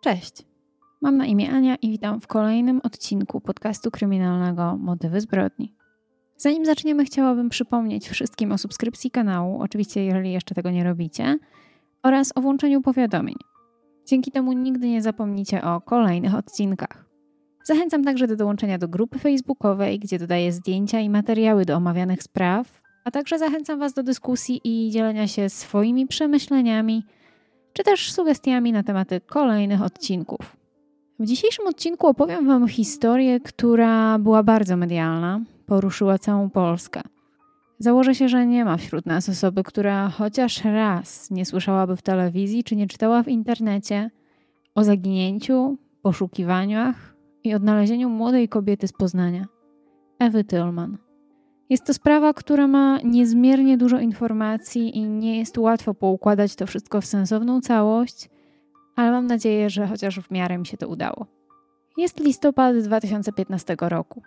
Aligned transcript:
Cześć. 0.00 0.42
Mam 1.02 1.16
na 1.16 1.26
imię 1.26 1.50
Ania 1.50 1.76
i 1.76 1.90
witam 1.90 2.20
w 2.20 2.26
kolejnym 2.26 2.80
odcinku 2.84 3.40
podcastu 3.40 3.90
kryminalnego 3.90 4.76
Motywy 4.76 5.20
zbrodni. 5.20 5.74
Zanim 6.36 6.64
zaczniemy, 6.64 7.04
chciałabym 7.04 7.48
przypomnieć 7.48 8.08
wszystkim 8.08 8.52
o 8.52 8.58
subskrypcji 8.58 9.10
kanału, 9.10 9.60
oczywiście 9.60 10.04
jeżeli 10.04 10.32
jeszcze 10.32 10.54
tego 10.54 10.70
nie 10.70 10.84
robicie, 10.84 11.38
oraz 12.02 12.32
o 12.34 12.40
włączeniu 12.40 12.80
powiadomień. 12.80 13.34
Dzięki 14.06 14.30
temu 14.30 14.52
nigdy 14.52 14.88
nie 14.88 15.02
zapomnicie 15.02 15.62
o 15.62 15.80
kolejnych 15.80 16.34
odcinkach. 16.34 17.04
Zachęcam 17.64 18.04
także 18.04 18.26
do 18.26 18.36
dołączenia 18.36 18.78
do 18.78 18.88
grupy 18.88 19.18
facebookowej, 19.18 19.98
gdzie 19.98 20.18
dodaję 20.18 20.52
zdjęcia 20.52 21.00
i 21.00 21.10
materiały 21.10 21.64
do 21.64 21.76
omawianych 21.76 22.22
spraw, 22.22 22.82
a 23.04 23.10
także 23.10 23.38
zachęcam 23.38 23.78
Was 23.78 23.92
do 23.92 24.02
dyskusji 24.02 24.60
i 24.64 24.90
dzielenia 24.90 25.26
się 25.26 25.50
swoimi 25.50 26.06
przemyśleniami 26.06 27.04
czy 27.72 27.82
też 27.82 28.12
sugestiami 28.12 28.72
na 28.72 28.82
tematy 28.82 29.20
kolejnych 29.20 29.82
odcinków. 29.82 30.56
W 31.18 31.26
dzisiejszym 31.26 31.66
odcinku 31.66 32.06
opowiem 32.06 32.46
Wam 32.46 32.68
historię, 32.68 33.40
która 33.40 34.18
była 34.18 34.42
bardzo 34.42 34.76
medialna, 34.76 35.40
poruszyła 35.66 36.18
całą 36.18 36.50
Polskę. 36.50 37.00
Założę 37.78 38.14
się, 38.14 38.28
że 38.28 38.46
nie 38.46 38.64
ma 38.64 38.76
wśród 38.76 39.06
nas 39.06 39.28
osoby, 39.28 39.62
która 39.62 40.08
chociaż 40.08 40.64
raz 40.64 41.30
nie 41.30 41.46
słyszałaby 41.46 41.96
w 41.96 42.02
telewizji 42.02 42.64
czy 42.64 42.76
nie 42.76 42.86
czytała 42.86 43.22
w 43.22 43.28
internecie 43.28 44.10
o 44.74 44.84
zaginięciu, 44.84 45.76
poszukiwaniach 46.02 47.14
i 47.44 47.54
odnalezieniu 47.54 48.08
młodej 48.08 48.48
kobiety 48.48 48.88
z 48.88 48.92
Poznania, 48.92 49.46
Ewy 50.18 50.44
Tillman. 50.44 51.07
Jest 51.70 51.84
to 51.84 51.94
sprawa, 51.94 52.34
która 52.34 52.68
ma 52.68 52.98
niezmiernie 53.04 53.78
dużo 53.78 53.98
informacji 53.98 54.96
i 54.96 55.02
nie 55.02 55.38
jest 55.38 55.58
łatwo 55.58 55.94
poukładać 55.94 56.54
to 56.56 56.66
wszystko 56.66 57.00
w 57.00 57.06
sensowną 57.06 57.60
całość, 57.60 58.30
ale 58.96 59.10
mam 59.10 59.26
nadzieję, 59.26 59.70
że 59.70 59.86
chociaż 59.86 60.20
w 60.20 60.30
miarę 60.30 60.58
mi 60.58 60.66
się 60.66 60.76
to 60.76 60.88
udało. 60.88 61.26
Jest 61.96 62.20
listopad 62.20 62.76
2015 62.76 63.76
roku. 63.80 64.22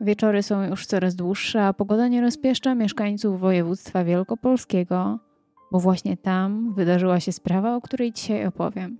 Wieczory 0.00 0.42
są 0.42 0.62
już 0.62 0.86
coraz 0.86 1.14
dłuższe, 1.14 1.64
a 1.64 1.72
pogoda 1.72 2.08
nie 2.08 2.20
rozpieszcza 2.20 2.74
mieszkańców 2.74 3.40
województwa 3.40 4.04
wielkopolskiego, 4.04 5.18
bo 5.72 5.80
właśnie 5.80 6.16
tam 6.16 6.74
wydarzyła 6.74 7.20
się 7.20 7.32
sprawa, 7.32 7.76
o 7.76 7.80
której 7.80 8.12
dzisiaj 8.12 8.46
opowiem. 8.46 8.98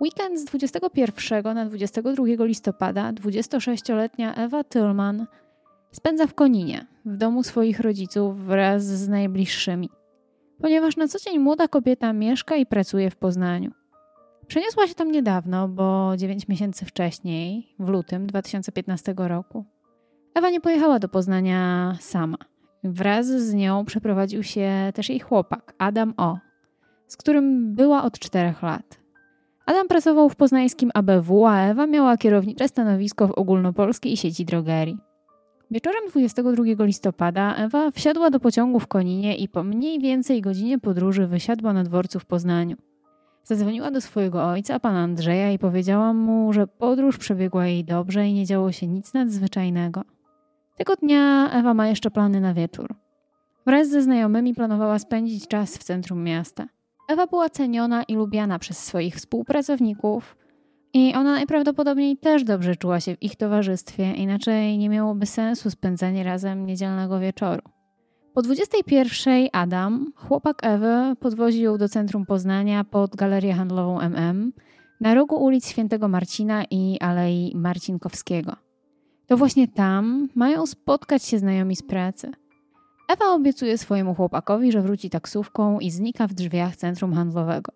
Weekend 0.00 0.40
z 0.40 0.44
21 0.44 1.54
na 1.54 1.66
22 1.66 2.24
listopada 2.44 3.12
26-letnia 3.12 4.34
Ewa 4.34 4.64
Tillman 4.64 5.26
spędza 5.92 6.26
w 6.26 6.34
Koninie, 6.34 6.86
w 7.04 7.16
domu 7.16 7.42
swoich 7.42 7.80
rodziców 7.80 8.44
wraz 8.44 8.84
z 8.84 9.08
najbliższymi, 9.08 9.90
ponieważ 10.60 10.96
na 10.96 11.08
co 11.08 11.18
dzień 11.18 11.38
młoda 11.38 11.68
kobieta 11.68 12.12
mieszka 12.12 12.56
i 12.56 12.66
pracuje 12.66 13.10
w 13.10 13.16
Poznaniu. 13.16 13.70
Przeniosła 14.46 14.86
się 14.86 14.94
tam 14.94 15.10
niedawno, 15.10 15.68
bo 15.68 16.12
9 16.16 16.48
miesięcy 16.48 16.84
wcześniej, 16.84 17.74
w 17.78 17.88
lutym 17.88 18.26
2015 18.26 19.14
roku. 19.16 19.64
Ewa 20.34 20.50
nie 20.50 20.60
pojechała 20.60 20.98
do 20.98 21.08
Poznania 21.08 21.96
sama. 22.00 22.36
Wraz 22.84 23.26
z 23.26 23.54
nią 23.54 23.84
przeprowadził 23.84 24.42
się 24.42 24.70
też 24.94 25.08
jej 25.08 25.20
chłopak, 25.20 25.74
Adam 25.78 26.14
O., 26.16 26.38
z 27.06 27.16
którym 27.16 27.74
była 27.74 28.02
od 28.02 28.18
czterech 28.18 28.62
lat. 28.62 29.00
Adam 29.66 29.88
pracował 29.88 30.28
w 30.28 30.36
poznańskim 30.36 30.90
ABW, 30.94 31.46
a 31.46 31.58
Ewa 31.60 31.86
miała 31.86 32.16
kierownicze 32.16 32.68
stanowisko 32.68 33.28
w 33.28 33.32
ogólnopolskiej 33.32 34.16
sieci 34.16 34.44
drogerii. 34.44 34.98
Wieczorem 35.72 36.08
22 36.08 36.84
listopada 36.84 37.54
Ewa 37.56 37.90
wsiadła 37.90 38.30
do 38.30 38.40
pociągu 38.40 38.80
w 38.80 38.86
Koninie 38.86 39.36
i 39.36 39.48
po 39.48 39.62
mniej 39.62 39.98
więcej 39.98 40.40
godzinie 40.40 40.78
podróży 40.78 41.26
wysiadła 41.26 41.72
na 41.72 41.84
dworcu 41.84 42.20
w 42.20 42.26
Poznaniu. 42.26 42.76
Zadzwoniła 43.44 43.90
do 43.90 44.00
swojego 44.00 44.44
ojca, 44.44 44.80
pana 44.80 44.98
Andrzeja, 44.98 45.52
i 45.52 45.58
powiedziała 45.58 46.12
mu, 46.12 46.52
że 46.52 46.66
podróż 46.66 47.18
przebiegła 47.18 47.66
jej 47.66 47.84
dobrze 47.84 48.28
i 48.28 48.32
nie 48.32 48.46
działo 48.46 48.72
się 48.72 48.86
nic 48.86 49.14
nadzwyczajnego. 49.14 50.02
Tego 50.76 50.96
dnia 50.96 51.50
Ewa 51.52 51.74
ma 51.74 51.88
jeszcze 51.88 52.10
plany 52.10 52.40
na 52.40 52.54
wieczór. 52.54 52.94
Wraz 53.66 53.88
ze 53.88 54.02
znajomymi 54.02 54.54
planowała 54.54 54.98
spędzić 54.98 55.48
czas 55.48 55.78
w 55.78 55.84
centrum 55.84 56.24
miasta. 56.24 56.66
Ewa 57.08 57.26
była 57.26 57.50
ceniona 57.50 58.02
i 58.02 58.14
lubiana 58.14 58.58
przez 58.58 58.78
swoich 58.78 59.14
współpracowników, 59.14 60.36
i 60.94 61.14
ona 61.14 61.32
najprawdopodobniej 61.32 62.16
też 62.16 62.44
dobrze 62.44 62.76
czuła 62.76 63.00
się 63.00 63.16
w 63.16 63.22
ich 63.22 63.36
towarzystwie, 63.36 64.14
inaczej 64.14 64.78
nie 64.78 64.88
miałoby 64.88 65.26
sensu 65.26 65.70
spędzanie 65.70 66.24
razem 66.24 66.66
niedzielnego 66.66 67.20
wieczoru. 67.20 67.62
Po 68.34 68.42
21 68.42 69.48
Adam, 69.52 70.12
chłopak 70.16 70.58
Ewy, 70.62 71.16
podwoził 71.20 71.62
ją 71.62 71.78
do 71.78 71.88
centrum 71.88 72.26
Poznania 72.26 72.84
pod 72.84 73.16
galerię 73.16 73.54
handlową 73.54 74.00
MM 74.00 74.52
na 75.00 75.14
rogu 75.14 75.36
ulic 75.36 75.68
Świętego 75.68 76.08
Marcina 76.08 76.64
i 76.70 76.98
Alei 77.00 77.52
Marcinkowskiego. 77.56 78.56
To 79.26 79.36
właśnie 79.36 79.68
tam 79.68 80.28
mają 80.34 80.66
spotkać 80.66 81.24
się 81.24 81.38
znajomi 81.38 81.76
z 81.76 81.82
pracy. 81.82 82.30
Ewa 83.08 83.34
obiecuje 83.34 83.78
swojemu 83.78 84.14
chłopakowi, 84.14 84.72
że 84.72 84.82
wróci 84.82 85.10
taksówką 85.10 85.80
i 85.80 85.90
znika 85.90 86.26
w 86.26 86.34
drzwiach 86.34 86.76
centrum 86.76 87.12
handlowego. 87.14 87.72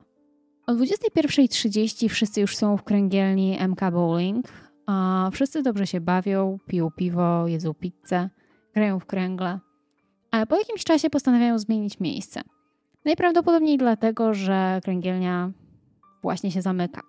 O 0.66 0.72
21.30 0.72 2.08
wszyscy 2.08 2.40
już 2.40 2.56
są 2.56 2.76
w 2.76 2.82
kręgielni 2.82 3.58
MK 3.68 3.80
Bowling, 3.92 4.46
a 4.86 5.28
wszyscy 5.32 5.62
dobrze 5.62 5.86
się 5.86 6.00
bawią, 6.00 6.58
piją 6.66 6.90
piwo, 6.90 7.48
jedzą 7.48 7.74
pizzę, 7.74 8.30
grają 8.74 8.98
w 8.98 9.06
kręgle. 9.06 9.58
Ale 10.30 10.46
po 10.46 10.56
jakimś 10.56 10.84
czasie 10.84 11.10
postanawiają 11.10 11.58
zmienić 11.58 12.00
miejsce. 12.00 12.40
Najprawdopodobniej 13.04 13.78
dlatego, 13.78 14.34
że 14.34 14.80
kręgielnia 14.84 15.50
właśnie 16.22 16.50
się 16.50 16.62
zamyka. 16.62 17.00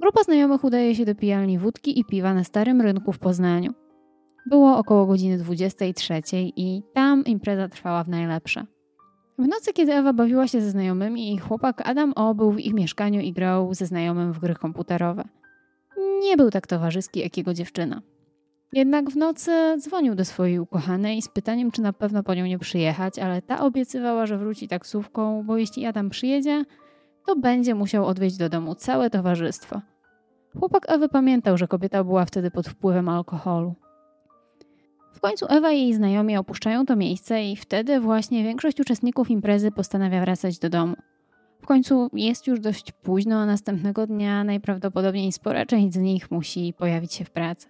Grupa 0.00 0.22
znajomych 0.22 0.64
udaje 0.64 0.94
się 0.94 1.04
do 1.04 1.14
pijalni 1.14 1.58
wódki 1.58 2.00
i 2.00 2.04
piwa 2.04 2.34
na 2.34 2.44
Starym 2.44 2.80
Rynku 2.80 3.12
w 3.12 3.18
Poznaniu. 3.18 3.72
Było 4.46 4.76
około 4.78 5.06
godziny 5.06 5.38
23 5.38 6.22
i 6.34 6.82
tam 6.94 7.24
impreza 7.24 7.68
trwała 7.68 8.04
w 8.04 8.08
najlepsze. 8.08 8.66
W 9.42 9.48
nocy, 9.48 9.72
kiedy 9.72 9.92
Ewa 9.92 10.12
bawiła 10.12 10.48
się 10.48 10.60
ze 10.60 10.70
znajomymi, 10.70 11.38
chłopak 11.38 11.88
Adam 11.88 12.12
O 12.16 12.34
był 12.34 12.52
w 12.52 12.60
ich 12.60 12.74
mieszkaniu 12.74 13.20
i 13.20 13.32
grał 13.32 13.74
ze 13.74 13.86
znajomym 13.86 14.32
w 14.32 14.38
gry 14.38 14.54
komputerowe. 14.54 15.24
Nie 16.22 16.36
był 16.36 16.50
tak 16.50 16.66
towarzyski 16.66 17.20
jak 17.20 17.36
jego 17.36 17.54
dziewczyna. 17.54 18.02
Jednak 18.72 19.10
w 19.10 19.16
nocy 19.16 19.50
dzwonił 19.78 20.14
do 20.14 20.24
swojej 20.24 20.58
ukochanej 20.58 21.22
z 21.22 21.28
pytaniem, 21.28 21.70
czy 21.70 21.82
na 21.82 21.92
pewno 21.92 22.22
po 22.22 22.34
nią 22.34 22.46
nie 22.46 22.58
przyjechać, 22.58 23.18
ale 23.18 23.42
ta 23.42 23.60
obiecywała, 23.60 24.26
że 24.26 24.38
wróci 24.38 24.68
taksówką, 24.68 25.42
bo 25.46 25.56
jeśli 25.56 25.86
Adam 25.86 26.10
przyjedzie, 26.10 26.64
to 27.26 27.36
będzie 27.36 27.74
musiał 27.74 28.06
odwieźć 28.06 28.36
do 28.36 28.48
domu 28.48 28.74
całe 28.74 29.10
towarzystwo. 29.10 29.80
Chłopak 30.58 30.82
Ewy 30.88 31.08
pamiętał, 31.08 31.58
że 31.58 31.68
kobieta 31.68 32.04
była 32.04 32.24
wtedy 32.24 32.50
pod 32.50 32.68
wpływem 32.68 33.08
alkoholu. 33.08 33.74
Końcu 35.22 35.46
Ewa 35.48 35.72
i 35.72 35.80
jej 35.80 35.94
znajomi 35.94 36.36
opuszczają 36.36 36.86
to 36.86 36.96
miejsce 36.96 37.44
i 37.44 37.56
wtedy 37.56 38.00
właśnie 38.00 38.44
większość 38.44 38.80
uczestników 38.80 39.30
imprezy 39.30 39.70
postanawia 39.70 40.20
wracać 40.20 40.58
do 40.58 40.70
domu. 40.70 40.96
W 41.62 41.66
końcu 41.66 42.10
jest 42.12 42.46
już 42.46 42.60
dość 42.60 42.92
późno, 42.92 43.38
a 43.38 43.46
następnego 43.46 44.06
dnia 44.06 44.44
najprawdopodobniej 44.44 45.32
spora 45.32 45.66
część 45.66 45.94
z 45.94 45.96
nich 45.96 46.30
musi 46.30 46.74
pojawić 46.78 47.14
się 47.14 47.24
w 47.24 47.30
pracy. 47.30 47.68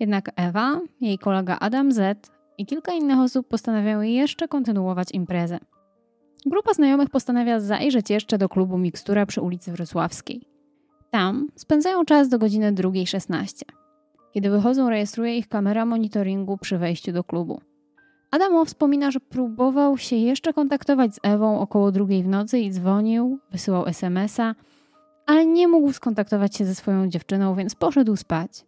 Jednak 0.00 0.30
Ewa, 0.36 0.80
jej 1.00 1.18
kolega 1.18 1.58
Adam 1.60 1.92
Z 1.92 2.30
i 2.58 2.66
kilka 2.66 2.92
innych 2.92 3.18
osób 3.18 3.48
postanawiają 3.48 4.00
jeszcze 4.00 4.48
kontynuować 4.48 5.08
imprezę. 5.12 5.58
Grupa 6.46 6.74
znajomych 6.74 7.10
postanawia 7.10 7.60
zajrzeć 7.60 8.10
jeszcze 8.10 8.38
do 8.38 8.48
klubu 8.48 8.78
Mikstura 8.78 9.26
przy 9.26 9.40
ulicy 9.40 9.72
Wrocławskiej. 9.72 10.48
Tam 11.10 11.48
spędzają 11.56 12.04
czas 12.04 12.28
do 12.28 12.38
godziny 12.38 12.72
2.16. 12.72 13.83
Kiedy 14.34 14.50
wychodzą, 14.50 14.90
rejestruje 14.90 15.38
ich 15.38 15.48
kamera 15.48 15.84
monitoringu 15.84 16.58
przy 16.58 16.78
wejściu 16.78 17.12
do 17.12 17.24
klubu. 17.24 17.60
Adamo 18.30 18.64
wspomina, 18.64 19.10
że 19.10 19.20
próbował 19.20 19.98
się 19.98 20.16
jeszcze 20.16 20.52
kontaktować 20.52 21.14
z 21.14 21.20
Ewą 21.22 21.60
około 21.60 21.92
drugiej 21.92 22.22
w 22.22 22.28
nocy 22.28 22.58
i 22.58 22.70
dzwonił, 22.70 23.38
wysyłał 23.52 23.86
SMS-a, 23.86 24.54
ale 25.26 25.46
nie 25.46 25.68
mógł 25.68 25.92
skontaktować 25.92 26.56
się 26.56 26.64
ze 26.64 26.74
swoją 26.74 27.08
dziewczyną, 27.08 27.54
więc 27.54 27.74
poszedł 27.74 28.16
spać. 28.16 28.66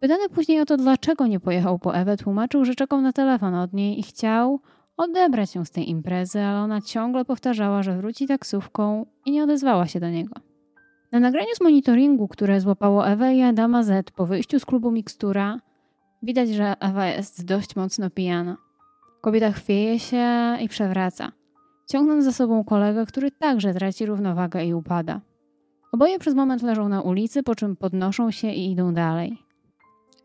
Pytany 0.00 0.28
później 0.28 0.60
o 0.60 0.66
to, 0.66 0.76
dlaczego 0.76 1.26
nie 1.26 1.40
pojechał 1.40 1.78
po 1.78 1.96
Ewę, 1.96 2.16
tłumaczył, 2.16 2.64
że 2.64 2.74
czekał 2.74 3.00
na 3.00 3.12
telefon 3.12 3.54
od 3.54 3.72
niej 3.72 3.98
i 3.98 4.02
chciał 4.02 4.60
odebrać 4.96 5.54
ją 5.54 5.64
z 5.64 5.70
tej 5.70 5.90
imprezy, 5.90 6.40
ale 6.40 6.60
ona 6.60 6.80
ciągle 6.80 7.24
powtarzała, 7.24 7.82
że 7.82 7.96
wróci 7.96 8.26
taksówką 8.26 9.06
i 9.26 9.30
nie 9.30 9.44
odezwała 9.44 9.86
się 9.86 10.00
do 10.00 10.10
niego. 10.10 10.34
Na 11.14 11.20
nagraniu 11.20 11.54
z 11.54 11.60
monitoringu, 11.60 12.28
które 12.28 12.60
złapało 12.60 13.08
Ewę 13.08 13.34
i 13.34 13.42
Adama 13.42 13.82
Z 13.82 14.10
po 14.10 14.26
wyjściu 14.26 14.60
z 14.60 14.64
klubu 14.64 14.90
Mikstura, 14.90 15.60
widać, 16.22 16.48
że 16.48 16.74
Ewa 16.80 17.06
jest 17.06 17.44
dość 17.44 17.76
mocno 17.76 18.10
pijana. 18.10 18.56
Kobieta 19.20 19.52
chwieje 19.52 19.98
się 19.98 20.26
i 20.60 20.68
przewraca, 20.68 21.32
ciągnąc 21.90 22.24
za 22.24 22.32
sobą 22.32 22.64
kolegę, 22.64 23.06
który 23.06 23.30
także 23.30 23.74
traci 23.74 24.06
równowagę 24.06 24.64
i 24.64 24.74
upada. 24.74 25.20
Oboje 25.92 26.18
przez 26.18 26.34
moment 26.34 26.62
leżą 26.62 26.88
na 26.88 27.02
ulicy, 27.02 27.42
po 27.42 27.54
czym 27.54 27.76
podnoszą 27.76 28.30
się 28.30 28.48
i 28.50 28.72
idą 28.72 28.94
dalej. 28.94 29.38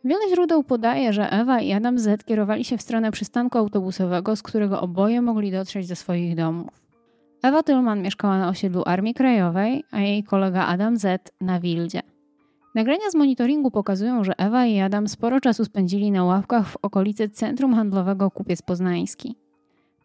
Wiele 0.04 0.30
źródeł 0.30 0.64
podaje, 0.64 1.14
że 1.14 1.32
Ewa 1.32 1.62
i 1.62 1.72
Adam 1.72 2.00
Z 2.00 2.24
kierowali 2.24 2.66
się 2.66 2.78
w 2.78 2.82
stronę 2.82 3.12
przystanku 3.12 3.58
autobusowego, 3.58 4.36
z 4.36 4.44
którego 4.44 4.82
oboje 4.82 5.22
mogli 5.22 5.52
dotrzeć 5.52 5.88
do 5.88 5.96
swoich 5.96 6.36
domów. 6.36 6.89
Ewa 7.42 7.64
Tylman 7.64 8.02
mieszkała 8.02 8.40
na 8.40 8.50
osiedlu 8.50 8.84
Armii 8.86 9.14
Krajowej, 9.14 9.84
a 9.92 10.00
jej 10.00 10.24
kolega 10.24 10.66
Adam 10.66 10.98
Z 10.98 11.32
na 11.42 11.60
Wildzie. 11.60 12.02
Nagrania 12.76 13.10
z 13.10 13.16
monitoringu 13.16 13.72
pokazują, 13.72 14.24
że 14.24 14.34
Ewa 14.38 14.66
i 14.66 14.80
Adam 14.80 15.08
sporo 15.08 15.40
czasu 15.40 15.66
spędzili 15.66 16.12
na 16.12 16.24
ławkach 16.24 16.68
w 16.68 16.78
okolicy 16.82 17.30
Centrum 17.30 17.74
Handlowego 17.74 18.32
Kupiec 18.32 18.62
Poznański. 18.62 19.36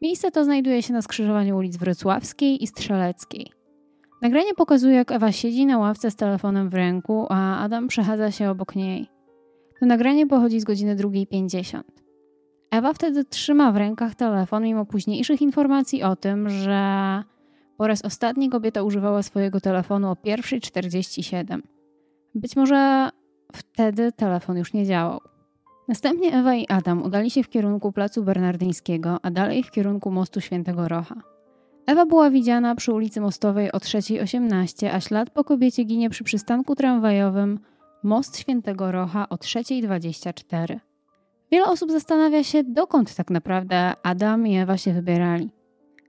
Miejsce 0.02 0.30
to 0.30 0.44
znajduje 0.44 0.82
się 0.82 0.92
na 0.92 1.02
skrzyżowaniu 1.02 1.56
ulic 1.56 1.76
Wrocławskiej 1.76 2.62
i 2.62 2.66
Strzeleckiej. 2.66 3.52
Nagranie 4.22 4.54
pokazuje, 4.54 4.94
jak 4.94 5.12
Ewa 5.12 5.32
siedzi 5.32 5.66
na 5.66 5.78
ławce 5.78 6.10
z 6.10 6.16
telefonem 6.16 6.70
w 6.70 6.74
ręku, 6.74 7.26
a 7.30 7.58
Adam 7.58 7.88
przechadza 7.88 8.30
się 8.30 8.50
obok 8.50 8.76
niej. 8.76 9.06
To 9.80 9.86
nagranie 9.86 10.26
pochodzi 10.26 10.60
z 10.60 10.64
godziny 10.64 10.96
2.50. 10.96 11.82
Ewa 12.74 12.92
wtedy 12.92 13.24
trzyma 13.24 13.72
w 13.72 13.76
rękach 13.76 14.14
telefon, 14.14 14.62
mimo 14.62 14.86
późniejszych 14.86 15.42
informacji 15.42 16.02
o 16.02 16.16
tym, 16.16 16.50
że 16.50 17.22
po 17.76 17.86
raz 17.86 18.04
ostatni 18.04 18.50
kobieta 18.50 18.82
używała 18.82 19.22
swojego 19.22 19.60
telefonu 19.60 20.10
o 20.10 20.14
1.47. 20.14 21.60
Być 22.34 22.56
może 22.56 23.10
wtedy 23.52 24.12
telefon 24.12 24.56
już 24.56 24.72
nie 24.72 24.86
działał. 24.86 25.20
Następnie 25.88 26.32
Ewa 26.32 26.54
i 26.54 26.66
Adam 26.68 27.02
udali 27.02 27.30
się 27.30 27.42
w 27.42 27.48
kierunku 27.48 27.92
placu 27.92 28.22
Bernardyńskiego, 28.24 29.18
a 29.22 29.30
dalej 29.30 29.62
w 29.62 29.70
kierunku 29.70 30.10
mostu 30.10 30.40
Świętego 30.40 30.88
Rocha. 30.88 31.22
Ewa 31.86 32.06
była 32.06 32.30
widziana 32.30 32.74
przy 32.74 32.92
ulicy 32.92 33.20
Mostowej 33.20 33.72
o 33.72 33.78
3.18, 33.78 34.90
a 34.92 35.00
ślad 35.00 35.30
po 35.30 35.44
kobiecie 35.44 35.84
ginie 35.84 36.10
przy 36.10 36.24
przystanku 36.24 36.74
tramwajowym 36.74 37.58
Most 38.02 38.38
Świętego 38.38 38.92
Rocha 38.92 39.28
o 39.28 39.34
3.24. 39.34 40.93
Wiele 41.54 41.66
osób 41.66 41.90
zastanawia 41.90 42.44
się, 42.44 42.64
dokąd 42.64 43.14
tak 43.14 43.30
naprawdę 43.30 43.92
Adam 44.02 44.46
i 44.46 44.56
Ewa 44.56 44.76
się 44.76 44.92
wybierali. 44.92 45.50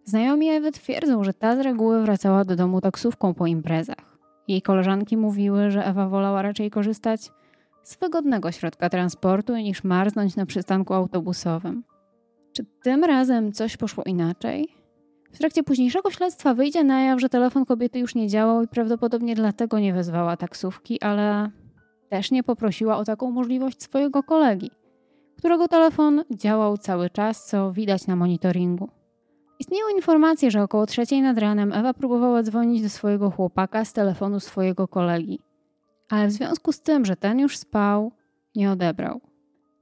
Znajomi 0.03 0.49
Ewy 0.49 0.71
twierdzą, 0.71 1.23
że 1.23 1.33
ta 1.33 1.55
z 1.55 1.59
reguły 1.59 2.01
wracała 2.01 2.45
do 2.45 2.55
domu 2.55 2.81
taksówką 2.81 3.33
po 3.33 3.47
imprezach. 3.47 4.17
Jej 4.47 4.61
koleżanki 4.61 5.17
mówiły, 5.17 5.71
że 5.71 5.85
Ewa 5.85 6.09
wolała 6.09 6.41
raczej 6.41 6.71
korzystać 6.71 7.31
z 7.83 7.97
wygodnego 7.97 8.51
środka 8.51 8.89
transportu 8.89 9.55
niż 9.55 9.83
marznąć 9.83 10.35
na 10.35 10.45
przystanku 10.45 10.93
autobusowym. 10.93 11.83
Czy 12.53 12.65
tym 12.83 13.03
razem 13.03 13.51
coś 13.51 13.77
poszło 13.77 14.03
inaczej? 14.03 14.67
W 15.31 15.37
trakcie 15.37 15.63
późniejszego 15.63 16.11
śledztwa 16.11 16.53
wyjdzie 16.53 16.83
na 16.83 17.01
jaw, 17.01 17.21
że 17.21 17.29
telefon 17.29 17.65
kobiety 17.65 17.99
już 17.99 18.15
nie 18.15 18.27
działał 18.27 18.63
i 18.63 18.67
prawdopodobnie 18.67 19.35
dlatego 19.35 19.79
nie 19.79 19.93
wezwała 19.93 20.37
taksówki, 20.37 21.01
ale 21.01 21.49
też 22.09 22.31
nie 22.31 22.43
poprosiła 22.43 22.97
o 22.97 23.03
taką 23.03 23.31
możliwość 23.31 23.83
swojego 23.83 24.23
kolegi, 24.23 24.71
którego 25.37 25.67
telefon 25.67 26.23
działał 26.31 26.77
cały 26.77 27.09
czas, 27.09 27.45
co 27.45 27.71
widać 27.71 28.07
na 28.07 28.15
monitoringu. 28.15 28.89
Istnieją 29.59 29.85
informacje, 29.95 30.51
że 30.51 30.63
około 30.63 30.85
trzeciej 30.85 31.21
nad 31.21 31.37
ranem 31.37 31.73
Ewa 31.73 31.93
próbowała 31.93 32.43
dzwonić 32.43 32.81
do 32.81 32.89
swojego 32.89 33.31
chłopaka 33.31 33.85
z 33.85 33.93
telefonu 33.93 34.39
swojego 34.39 34.87
kolegi, 34.87 35.39
ale 36.09 36.27
w 36.27 36.31
związku 36.31 36.71
z 36.71 36.81
tym, 36.81 37.05
że 37.05 37.15
ten 37.15 37.39
już 37.39 37.57
spał, 37.57 38.11
nie 38.55 38.71
odebrał. 38.71 39.21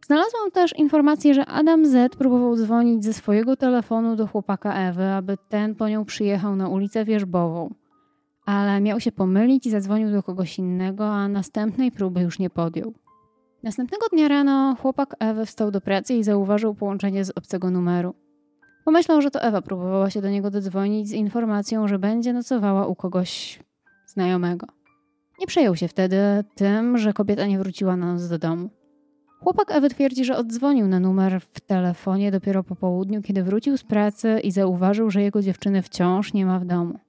Znalazłam 0.06 0.52
też 0.52 0.76
informację, 0.78 1.34
że 1.34 1.46
Adam 1.46 1.86
Z 1.86 2.16
próbował 2.16 2.56
dzwonić 2.56 3.06
ze 3.06 3.14
swojego 3.14 3.56
telefonu 3.56 4.16
do 4.16 4.28
chłopaka 4.28 4.74
Ewy, 4.74 5.06
aby 5.06 5.38
ten 5.50 5.76
po 5.76 5.90
nią 5.90 6.06
przyjechał 6.06 6.56
na 6.56 6.70
ulicę 6.70 7.06
Wierzbową. 7.06 7.74
Ale 8.46 8.82
miał 8.82 9.00
się 9.00 9.12
pomylić 9.12 9.66
i 9.66 9.70
zadzwonił 9.70 10.12
do 10.12 10.24
kogoś 10.24 10.60
innego, 10.60 11.06
a 11.06 11.28
następnej 11.28 11.92
próby 11.92 12.22
już 12.22 12.40
nie 12.40 12.50
podjął. 12.50 12.94
Następnego 13.64 14.06
dnia 14.12 14.28
rano 14.28 14.76
chłopak 14.82 15.16
Ewy 15.20 15.46
wstał 15.46 15.72
do 15.72 15.82
pracy 15.82 16.14
i 16.14 16.24
zauważył 16.24 16.76
połączenie 16.76 17.26
z 17.26 17.30
obcego 17.30 17.72
numeru. 17.72 18.14
Pomyślał, 18.86 19.22
że 19.22 19.32
to 19.32 19.42
Ewa 19.42 19.62
próbowała 19.62 20.10
się 20.10 20.22
do 20.22 20.30
niego 20.30 20.52
dodzwonić 20.52 21.10
z 21.10 21.12
informacją, 21.12 21.88
że 21.88 22.00
będzie 22.00 22.34
nocowała 22.34 22.88
u 22.88 22.96
kogoś 22.96 23.60
znajomego. 24.06 24.68
Nie 25.40 25.48
przejął 25.48 25.76
się 25.76 25.88
wtedy 25.88 26.18
tym, 26.56 26.98
że 26.98 27.14
kobieta 27.14 27.46
nie 27.46 27.60
wróciła 27.60 27.98
na 27.98 28.14
noc 28.14 28.28
do 28.28 28.40
domu. 28.40 28.70
Chłopak 29.40 29.72
Ewy 29.72 29.90
twierdzi, 29.90 30.26
że 30.26 30.38
oddzwonił 30.38 30.88
na 30.88 31.00
numer 31.00 31.42
w 31.42 31.62
telefonie 31.62 32.32
dopiero 32.32 32.64
po 32.64 32.76
południu, 32.76 33.22
kiedy 33.22 33.44
wrócił 33.44 33.78
z 33.78 33.84
pracy 33.84 34.40
i 34.44 34.52
zauważył, 34.52 35.12
że 35.12 35.22
jego 35.22 35.42
dziewczyny 35.42 35.82
wciąż 35.82 36.34
nie 36.34 36.46
ma 36.46 36.60
w 36.60 36.66
domu. 36.66 37.00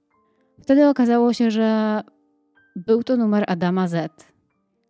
Wtedy 0.61 0.87
okazało 0.87 1.33
się, 1.33 1.51
że 1.51 2.01
był 2.75 3.03
to 3.03 3.17
numer 3.17 3.43
Adama 3.47 3.87
Z. 3.87 4.34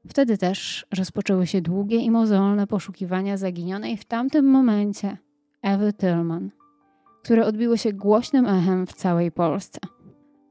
Wtedy 0.07 0.37
też 0.37 0.85
rozpoczęły 0.97 1.47
się 1.47 1.61
długie 1.61 1.97
i 1.97 2.11
mozolne 2.11 2.67
poszukiwania 2.67 3.37
zaginionej 3.37 3.97
w 3.97 4.05
tamtym 4.05 4.45
momencie 4.45 5.17
Ewy 5.61 5.93
Tillman, 5.93 6.51
które 7.23 7.45
odbiły 7.45 7.77
się 7.77 7.93
głośnym 7.93 8.45
echem 8.45 8.87
w 8.87 8.93
całej 8.93 9.31
Polsce. 9.31 9.79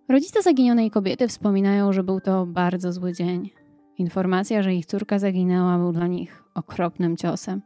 Rodzice 0.08 0.42
zaginionej 0.42 0.90
kobiety 0.90 1.28
wspominają, 1.28 1.92
że 1.92 2.04
był 2.04 2.20
to 2.20 2.46
bardzo 2.46 2.92
zły 2.92 3.12
dzień. 3.12 3.50
Informacja, 3.98 4.62
że 4.62 4.74
ich 4.74 4.86
córka 4.86 5.18
zaginęła, 5.18 5.78
był 5.78 5.92
dla 5.92 6.06
nich 6.06 6.44
okropnym 6.54 7.16
ciosem. 7.16 7.62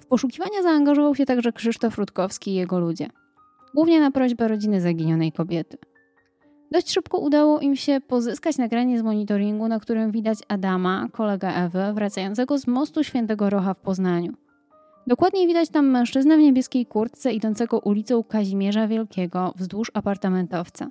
W 0.00 0.06
poszukiwania 0.06 0.62
zaangażował 0.62 1.14
się 1.14 1.26
także 1.26 1.52
Krzysztof 1.52 1.98
Rutkowski 1.98 2.50
i 2.50 2.54
jego 2.54 2.80
ludzie. 2.80 3.08
Głównie 3.74 4.00
na 4.00 4.10
prośbę 4.10 4.48
rodziny 4.48 4.80
zaginionej 4.80 5.32
kobiety. 5.32 5.78
Dość 6.72 6.92
szybko 6.92 7.18
udało 7.18 7.60
im 7.60 7.76
się 7.76 8.00
pozyskać 8.00 8.58
nagranie 8.58 8.98
z 8.98 9.02
monitoringu, 9.02 9.68
na 9.68 9.80
którym 9.80 10.10
widać 10.10 10.38
Adama, 10.48 11.08
kolega 11.12 11.54
Ewy, 11.54 11.92
wracającego 11.94 12.58
z 12.58 12.66
mostu 12.66 13.04
Świętego 13.04 13.50
Rocha 13.50 13.74
w 13.74 13.80
Poznaniu. 13.80 14.32
Dokładniej 15.06 15.46
widać 15.46 15.68
tam 15.68 15.86
mężczyznę 15.86 16.36
w 16.36 16.40
niebieskiej 16.40 16.86
kurtce 16.86 17.32
idącego 17.32 17.78
ulicą 17.78 18.24
Kazimierza 18.24 18.88
Wielkiego 18.88 19.52
wzdłuż 19.56 19.90
apartamentowca. 19.94 20.90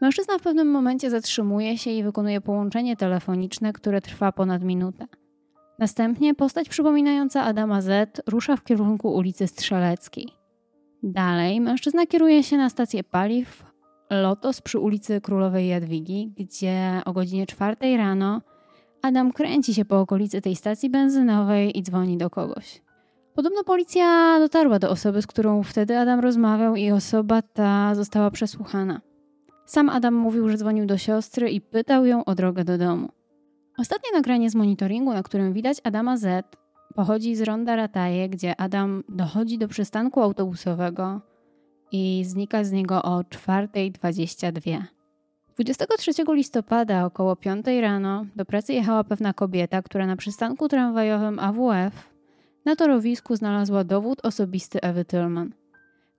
Mężczyzna 0.00 0.38
w 0.38 0.42
pewnym 0.42 0.70
momencie 0.70 1.10
zatrzymuje 1.10 1.78
się 1.78 1.90
i 1.90 2.02
wykonuje 2.02 2.40
połączenie 2.40 2.96
telefoniczne, 2.96 3.72
które 3.72 4.00
trwa 4.00 4.32
ponad 4.32 4.62
minutę. 4.62 5.06
Następnie 5.78 6.34
postać 6.34 6.68
przypominająca 6.68 7.42
Adama 7.42 7.80
Z 7.80 8.22
rusza 8.26 8.56
w 8.56 8.64
kierunku 8.64 9.14
ulicy 9.14 9.46
Strzeleckiej. 9.46 10.28
Dalej 11.02 11.60
mężczyzna 11.60 12.06
kieruje 12.06 12.42
się 12.42 12.56
na 12.56 12.70
stację 12.70 13.04
paliw 13.04 13.69
Lotos 14.10 14.60
przy 14.60 14.78
ulicy 14.78 15.20
Królowej 15.20 15.68
Jadwigi, 15.68 16.32
gdzie 16.36 17.02
o 17.04 17.12
godzinie 17.12 17.46
4 17.46 17.96
rano 17.96 18.40
Adam 19.02 19.32
kręci 19.32 19.74
się 19.74 19.84
po 19.84 20.00
okolicy 20.00 20.40
tej 20.40 20.56
stacji 20.56 20.90
benzynowej 20.90 21.78
i 21.78 21.82
dzwoni 21.82 22.18
do 22.18 22.30
kogoś. 22.30 22.82
Podobno 23.34 23.64
policja 23.64 24.38
dotarła 24.38 24.78
do 24.78 24.90
osoby, 24.90 25.22
z 25.22 25.26
którą 25.26 25.62
wtedy 25.62 25.98
Adam 25.98 26.20
rozmawiał, 26.20 26.76
i 26.76 26.90
osoba 26.90 27.42
ta 27.42 27.94
została 27.94 28.30
przesłuchana. 28.30 29.00
Sam 29.66 29.88
Adam 29.88 30.14
mówił, 30.14 30.48
że 30.48 30.56
dzwonił 30.56 30.86
do 30.86 30.98
siostry 30.98 31.50
i 31.50 31.60
pytał 31.60 32.06
ją 32.06 32.24
o 32.24 32.34
drogę 32.34 32.64
do 32.64 32.78
domu. 32.78 33.08
Ostatnie 33.78 34.10
nagranie 34.12 34.50
z 34.50 34.54
monitoringu, 34.54 35.12
na 35.12 35.22
którym 35.22 35.52
widać 35.52 35.78
Adama 35.84 36.16
Z, 36.16 36.56
pochodzi 36.94 37.36
z 37.36 37.42
ronda 37.42 37.76
Rataje, 37.76 38.28
gdzie 38.28 38.60
Adam 38.60 39.02
dochodzi 39.08 39.58
do 39.58 39.68
przystanku 39.68 40.20
autobusowego 40.20 41.20
i 41.92 42.24
znika 42.24 42.64
z 42.64 42.72
niego 42.72 43.02
o 43.02 43.20
4.22. 43.20 44.82
23 45.54 46.12
listopada 46.34 47.04
około 47.04 47.36
5 47.36 47.66
rano 47.80 48.26
do 48.36 48.44
pracy 48.44 48.72
jechała 48.72 49.04
pewna 49.04 49.32
kobieta, 49.32 49.82
która 49.82 50.06
na 50.06 50.16
przystanku 50.16 50.68
tramwajowym 50.68 51.38
AWF 51.38 52.10
na 52.64 52.76
torowisku 52.76 53.36
znalazła 53.36 53.84
dowód 53.84 54.26
osobisty 54.26 54.80
Ewy 54.80 55.04
Tillman. 55.04 55.52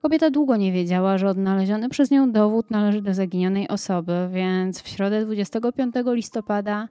Kobieta 0.02 0.30
długo 0.30 0.56
nie 0.56 0.72
wiedziała, 0.72 1.18
że 1.18 1.28
odnaleziony 1.28 1.88
przez 1.88 2.10
nią 2.10 2.32
dowód 2.32 2.70
należy 2.70 3.02
do 3.02 3.14
zaginionej 3.14 3.68
osoby, 3.68 4.28
więc 4.32 4.82
w 4.82 4.88
środę 4.88 5.24
25 5.24 5.94
listopada 6.06 6.88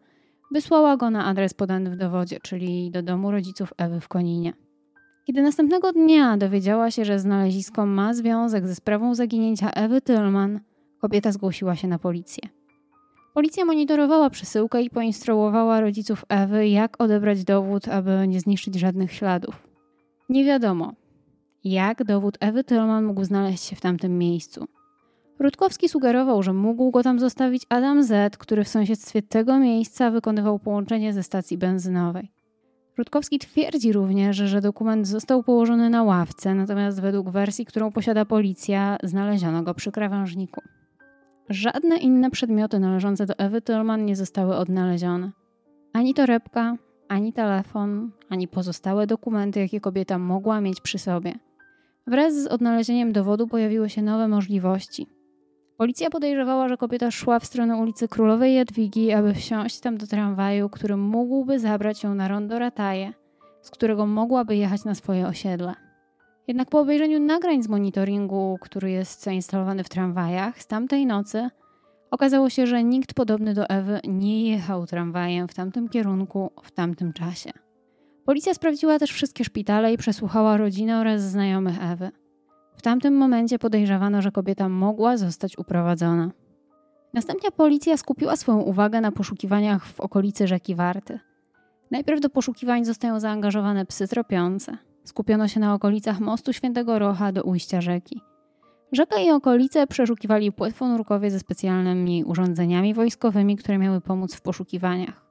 wysłała 0.51 0.97
go 0.97 1.09
na 1.09 1.25
adres 1.25 1.53
podany 1.53 1.89
w 1.89 1.95
dowodzie, 1.95 2.39
czyli 2.41 2.91
do 2.91 3.03
domu 3.03 3.31
rodziców 3.31 3.73
Ewy 3.77 3.99
w 3.99 4.07
Koninie. 4.07 4.53
Kiedy 5.25 5.41
następnego 5.41 5.93
dnia 5.93 6.37
dowiedziała 6.37 6.91
się, 6.91 7.05
że 7.05 7.19
znalezisko 7.19 7.85
ma 7.85 8.13
związek 8.13 8.67
ze 8.67 8.75
sprawą 8.75 9.15
zaginięcia 9.15 9.71
Ewy 9.71 10.01
Tillman, 10.01 10.59
kobieta 10.99 11.31
zgłosiła 11.31 11.75
się 11.75 11.87
na 11.87 11.99
policję. 11.99 12.43
Policja 13.33 13.65
monitorowała 13.65 14.29
przesyłkę 14.29 14.81
i 14.81 14.89
poinstruowała 14.89 15.81
rodziców 15.81 16.25
Ewy, 16.29 16.67
jak 16.67 17.01
odebrać 17.01 17.43
dowód, 17.43 17.87
aby 17.87 18.27
nie 18.27 18.39
zniszczyć 18.39 18.75
żadnych 18.75 19.13
śladów. 19.13 19.67
Nie 20.29 20.45
wiadomo, 20.45 20.93
jak 21.63 22.03
dowód 22.03 22.37
Ewy 22.39 22.63
Tillman 22.63 23.05
mógł 23.05 23.23
znaleźć 23.23 23.63
się 23.63 23.75
w 23.75 23.81
tamtym 23.81 24.17
miejscu. 24.17 24.67
Rutkowski 25.39 25.89
sugerował, 25.89 26.43
że 26.43 26.53
mógł 26.53 26.91
go 26.91 27.03
tam 27.03 27.19
zostawić 27.19 27.63
Adam 27.69 28.03
Z., 28.03 28.37
który 28.37 28.63
w 28.63 28.69
sąsiedztwie 28.69 29.21
tego 29.21 29.59
miejsca 29.59 30.11
wykonywał 30.11 30.59
połączenie 30.59 31.13
ze 31.13 31.23
stacji 31.23 31.57
benzynowej. 31.57 32.31
Rutkowski 32.97 33.39
twierdzi 33.39 33.93
również, 33.93 34.37
że 34.37 34.61
dokument 34.61 35.07
został 35.07 35.43
położony 35.43 35.89
na 35.89 36.03
ławce, 36.03 36.55
natomiast 36.55 37.01
według 37.01 37.29
wersji, 37.29 37.65
którą 37.65 37.91
posiada 37.91 38.25
policja, 38.25 38.97
znaleziono 39.03 39.63
go 39.63 39.73
przy 39.73 39.91
krawężniku. 39.91 40.61
Żadne 41.49 41.97
inne 41.97 42.31
przedmioty 42.31 42.79
należące 42.79 43.25
do 43.25 43.37
Ewy 43.37 43.61
Tillman 43.61 44.05
nie 44.05 44.15
zostały 44.15 44.55
odnalezione. 44.55 45.31
Ani 45.93 46.13
torebka, 46.13 46.77
ani 47.07 47.33
telefon, 47.33 48.11
ani 48.29 48.47
pozostałe 48.47 49.07
dokumenty, 49.07 49.59
jakie 49.59 49.79
kobieta 49.79 50.17
mogła 50.17 50.61
mieć 50.61 50.81
przy 50.81 50.97
sobie. 50.97 51.33
Wraz 52.07 52.33
z 52.43 52.47
odnalezieniem 52.47 53.11
dowodu 53.11 53.47
pojawiły 53.47 53.89
się 53.89 54.01
nowe 54.01 54.27
możliwości– 54.27 55.07
Policja 55.81 56.09
podejrzewała, 56.09 56.67
że 56.67 56.77
kobieta 56.77 57.11
szła 57.11 57.39
w 57.39 57.45
stronę 57.45 57.77
ulicy 57.77 58.07
Królowej 58.07 58.55
Jadwigi, 58.55 59.11
aby 59.11 59.33
wsiąść 59.33 59.79
tam 59.79 59.97
do 59.97 60.07
tramwaju, 60.07 60.69
który 60.69 60.97
mógłby 60.97 61.59
zabrać 61.59 62.03
ją 62.03 62.15
na 62.15 62.27
rondo 62.27 62.59
Rataje, 62.59 63.13
z 63.61 63.69
którego 63.69 64.05
mogłaby 64.05 64.55
jechać 64.55 64.83
na 64.85 64.95
swoje 64.95 65.27
osiedle. 65.27 65.73
Jednak 66.47 66.69
po 66.69 66.79
obejrzeniu 66.79 67.19
nagrań 67.19 67.63
z 67.63 67.67
monitoringu, 67.67 68.57
który 68.61 68.91
jest 68.91 69.23
zainstalowany 69.23 69.83
w 69.83 69.89
tramwajach 69.89 70.61
z 70.61 70.67
tamtej 70.67 71.05
nocy, 71.05 71.49
okazało 72.11 72.49
się, 72.49 72.67
że 72.67 72.83
nikt 72.83 73.13
podobny 73.13 73.53
do 73.53 73.69
Ewy 73.69 73.99
nie 74.07 74.51
jechał 74.51 74.85
tramwajem 74.87 75.47
w 75.47 75.53
tamtym 75.53 75.89
kierunku 75.89 76.51
w 76.63 76.71
tamtym 76.71 77.13
czasie. 77.13 77.51
Policja 78.25 78.53
sprawdziła 78.53 78.99
też 78.99 79.11
wszystkie 79.11 79.43
szpitale 79.43 79.93
i 79.93 79.97
przesłuchała 79.97 80.57
rodzinę 80.57 80.99
oraz 80.99 81.21
znajomych 81.21 81.83
Ewy. 81.83 82.20
W 82.81 82.83
tamtym 82.83 83.17
momencie 83.17 83.59
podejrzewano, 83.59 84.21
że 84.21 84.31
kobieta 84.31 84.69
mogła 84.69 85.17
zostać 85.17 85.57
uprowadzona. 85.57 86.31
Następnie 87.13 87.51
policja 87.51 87.97
skupiła 87.97 88.35
swoją 88.35 88.59
uwagę 88.59 89.01
na 89.01 89.11
poszukiwaniach 89.11 89.85
w 89.85 89.99
okolicy 89.99 90.47
rzeki 90.47 90.75
Warty. 90.75 91.19
Najpierw 91.91 92.21
do 92.21 92.29
poszukiwań 92.29 92.85
zostają 92.85 93.19
zaangażowane 93.19 93.85
psy 93.85 94.07
tropiące. 94.07 94.77
Skupiono 95.03 95.47
się 95.47 95.59
na 95.59 95.73
okolicach 95.73 96.19
mostu 96.19 96.53
Świętego 96.53 96.99
Rocha 96.99 97.31
do 97.31 97.43
ujścia 97.43 97.81
rzeki. 97.81 98.21
Rzekę 98.91 99.23
i 99.23 99.31
okolice 99.31 99.87
przeszukiwali 99.87 100.51
płetwonurkowie 100.51 101.31
ze 101.31 101.39
specjalnymi 101.39 102.23
urządzeniami 102.23 102.93
wojskowymi, 102.93 103.57
które 103.57 103.77
miały 103.77 104.01
pomóc 104.01 104.35
w 104.35 104.41
poszukiwaniach. 104.41 105.25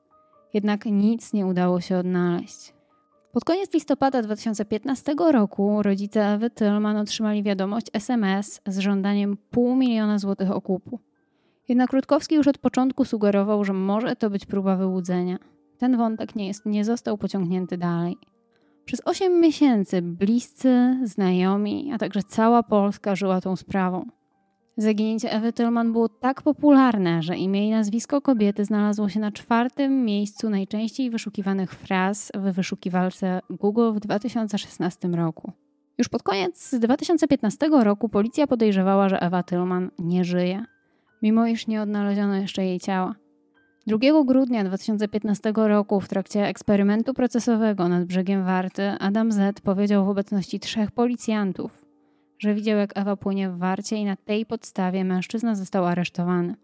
Jednak 0.55 0.85
nic 0.85 1.33
nie 1.33 1.47
udało 1.47 1.81
się 1.81 1.99
odnaleźć. 1.99 2.80
Pod 3.33 3.45
koniec 3.45 3.75
listopada 3.75 4.23
2015 4.23 5.15
roku 5.33 5.83
rodzice 5.83 6.27
Ewy 6.27 6.51
Tillman 6.51 6.97
otrzymali 6.97 7.43
wiadomość 7.43 7.87
SMS 7.93 8.61
z 8.67 8.79
żądaniem 8.79 9.37
pół 9.51 9.77
miliona 9.77 10.19
złotych 10.19 10.51
okupu. 10.51 10.99
Jednak 11.69 11.93
Rutkowski 11.93 12.35
już 12.35 12.49
od 12.49 12.59
początku 12.59 13.05
sugerował, 13.05 13.65
że 13.65 13.73
może 13.73 14.17
to 14.17 14.31
być 14.31 14.47
próba 14.47 14.77
wyłudzenia. 14.77 15.39
Ten 15.79 15.97
wątek 15.97 16.37
nie, 16.37 16.47
jest, 16.47 16.67
nie 16.67 16.85
został 16.85 17.19
pociągnięty 17.19 17.79
dalej. 17.79 18.19
Przez 18.85 19.01
8 19.05 19.41
miesięcy 19.41 20.03
bliscy, 20.03 20.99
znajomi, 21.05 21.93
a 21.93 21.99
także 21.99 22.23
cała 22.23 22.63
Polska 22.63 23.17
żyła 23.17 23.41
tą 23.41 23.57
sprawą. 23.57 24.07
Zaginięcie 24.81 25.33
Ewy 25.33 25.53
Tillman 25.53 25.93
było 25.93 26.09
tak 26.09 26.43
popularne, 26.43 27.23
że 27.23 27.37
imię 27.37 27.69
i 27.69 27.71
nazwisko 27.71 28.21
kobiety 28.21 28.65
znalazło 28.65 29.09
się 29.09 29.21
na 29.21 29.33
czwartym 29.33 30.05
miejscu 30.05 30.51
najczęściej 30.51 31.11
wyszukiwanych 31.11 31.75
fraz 31.75 32.33
w 32.35 32.53
wyszukiwalce 32.53 33.41
Google 33.51 33.93
w 33.93 34.01
2016 34.01 35.09
roku. 35.09 35.53
Już 35.99 36.09
pod 36.09 36.23
koniec 36.23 36.75
2015 36.79 37.69
roku 37.71 38.09
policja 38.09 38.47
podejrzewała, 38.47 39.09
że 39.09 39.21
Ewa 39.21 39.43
Tillman 39.43 39.91
nie 39.99 40.25
żyje, 40.25 40.65
mimo 41.23 41.47
iż 41.47 41.67
nie 41.67 41.83
odnaleziono 41.83 42.35
jeszcze 42.35 42.65
jej 42.65 42.81
ciała. 42.81 43.15
2 43.87 43.99
grudnia 44.25 44.65
2015 44.65 45.53
roku 45.57 46.01
w 46.01 46.09
trakcie 46.09 46.47
eksperymentu 46.47 47.15
procesowego 47.15 47.89
nad 47.89 48.05
brzegiem 48.05 48.45
Warty 48.45 48.91
Adam 49.01 49.33
Z 49.33 49.61
powiedział 49.61 50.05
w 50.05 50.09
obecności 50.09 50.61
trzech 50.61 50.91
policjantów, 50.91 51.80
że 52.41 52.55
widział 52.55 52.79
jak 52.79 52.99
Ewa 52.99 53.17
płynie 53.17 53.51
w 53.51 53.59
Warcie 53.59 53.97
i 53.97 54.05
na 54.05 54.17
tej 54.17 54.47
podstawie 54.47 55.05
mężczyzna 55.05 55.55
został 55.55 55.87
aresztowany. 55.87 56.55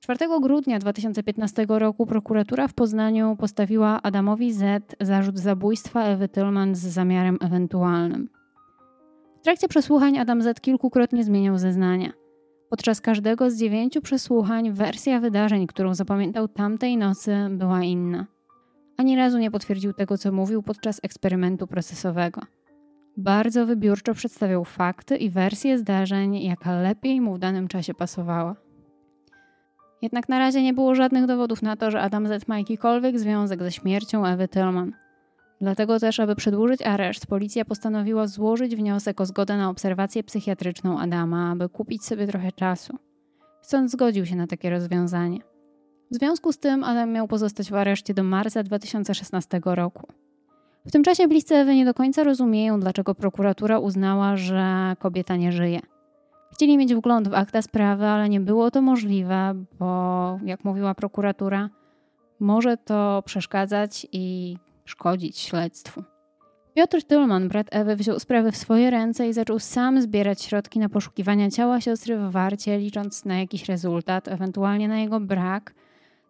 4 0.00 0.18
grudnia 0.42 0.78
2015 0.78 1.66
roku 1.68 2.06
prokuratura 2.06 2.68
w 2.68 2.74
Poznaniu 2.74 3.36
postawiła 3.36 4.02
Adamowi 4.02 4.52
Z 4.52 4.96
zarzut 5.00 5.38
zabójstwa 5.38 6.04
Ewy 6.04 6.28
Tillman 6.28 6.74
z 6.74 6.78
zamiarem 6.78 7.38
ewentualnym. 7.40 8.28
W 9.40 9.44
trakcie 9.44 9.68
przesłuchań 9.68 10.18
Adam 10.18 10.42
Z 10.42 10.60
kilkukrotnie 10.60 11.24
zmieniał 11.24 11.58
zeznania– 11.58 12.12
Podczas 12.74 13.00
każdego 13.00 13.50
z 13.50 13.56
dziewięciu 13.56 14.00
przesłuchań 14.00 14.72
wersja 14.72 15.20
wydarzeń, 15.20 15.66
którą 15.66 15.94
zapamiętał 15.94 16.48
tamtej 16.48 16.96
nocy, 16.96 17.36
była 17.50 17.82
inna. 17.82 18.26
Ani 18.96 19.16
razu 19.16 19.38
nie 19.38 19.50
potwierdził 19.50 19.92
tego, 19.92 20.18
co 20.18 20.32
mówił 20.32 20.62
podczas 20.62 21.00
eksperymentu 21.02 21.66
procesowego. 21.66 22.40
Bardzo 23.16 23.66
wybiórczo 23.66 24.14
przedstawiał 24.14 24.64
fakty 24.64 25.16
i 25.16 25.30
wersje 25.30 25.78
zdarzeń, 25.78 26.42
jaka 26.42 26.80
lepiej 26.80 27.20
mu 27.20 27.34
w 27.34 27.38
danym 27.38 27.68
czasie 27.68 27.94
pasowała. 27.94 28.56
Jednak 30.02 30.28
na 30.28 30.38
razie 30.38 30.62
nie 30.62 30.74
było 30.74 30.94
żadnych 30.94 31.26
dowodów 31.26 31.62
na 31.62 31.76
to, 31.76 31.90
że 31.90 32.00
Adam 32.00 32.28
Z 32.28 32.48
ma 32.48 32.58
jakikolwiek 32.58 33.18
związek 33.18 33.62
ze 33.62 33.72
śmiercią 33.72 34.26
Ewy 34.26 34.48
Tillman. 34.48 34.92
Dlatego 35.60 36.00
też, 36.00 36.20
aby 36.20 36.36
przedłużyć 36.36 36.82
areszt, 36.82 37.26
policja 37.26 37.64
postanowiła 37.64 38.26
złożyć 38.26 38.76
wniosek 38.76 39.20
o 39.20 39.26
zgodę 39.26 39.56
na 39.56 39.70
obserwację 39.70 40.24
psychiatryczną 40.24 41.00
Adama, 41.00 41.50
aby 41.50 41.68
kupić 41.68 42.04
sobie 42.04 42.26
trochę 42.26 42.52
czasu. 42.52 42.98
Sąd 43.62 43.90
zgodził 43.90 44.26
się 44.26 44.36
na 44.36 44.46
takie 44.46 44.70
rozwiązanie. 44.70 45.40
W 46.10 46.14
związku 46.14 46.52
z 46.52 46.58
tym 46.58 46.84
Adam 46.84 47.12
miał 47.12 47.28
pozostać 47.28 47.70
w 47.70 47.74
areszcie 47.74 48.14
do 48.14 48.22
marca 48.22 48.62
2016 48.62 49.60
roku. 49.64 50.06
W 50.86 50.90
tym 50.90 51.02
czasie 51.02 51.28
bliscy 51.28 51.54
Ewy 51.54 51.76
nie 51.76 51.84
do 51.84 51.94
końca 51.94 52.24
rozumieją, 52.24 52.80
dlaczego 52.80 53.14
prokuratura 53.14 53.78
uznała, 53.78 54.36
że 54.36 54.96
kobieta 54.98 55.36
nie 55.36 55.52
żyje. 55.52 55.80
Chcieli 56.52 56.78
mieć 56.78 56.94
wgląd 56.94 57.28
w 57.28 57.34
akta 57.34 57.62
sprawy, 57.62 58.06
ale 58.06 58.28
nie 58.28 58.40
było 58.40 58.70
to 58.70 58.82
możliwe, 58.82 59.54
bo 59.78 60.38
jak 60.44 60.64
mówiła 60.64 60.94
prokuratura, 60.94 61.70
może 62.40 62.76
to 62.76 63.22
przeszkadzać 63.26 64.06
i 64.12 64.56
szkodzić 64.84 65.38
śledztwu. 65.38 66.02
Piotr 66.74 67.04
Tillman, 67.04 67.48
brat 67.48 67.66
Ewy, 67.70 67.96
wziął 67.96 68.20
sprawę 68.20 68.52
w 68.52 68.56
swoje 68.56 68.90
ręce 68.90 69.28
i 69.28 69.32
zaczął 69.32 69.58
sam 69.58 70.02
zbierać 70.02 70.42
środki 70.42 70.78
na 70.78 70.88
poszukiwania 70.88 71.50
ciała 71.50 71.80
siostry 71.80 72.16
w 72.16 72.30
Warcie, 72.30 72.78
licząc 72.78 73.24
na 73.24 73.38
jakiś 73.38 73.68
rezultat, 73.68 74.28
ewentualnie 74.28 74.88
na 74.88 74.98
jego 74.98 75.20
brak, 75.20 75.74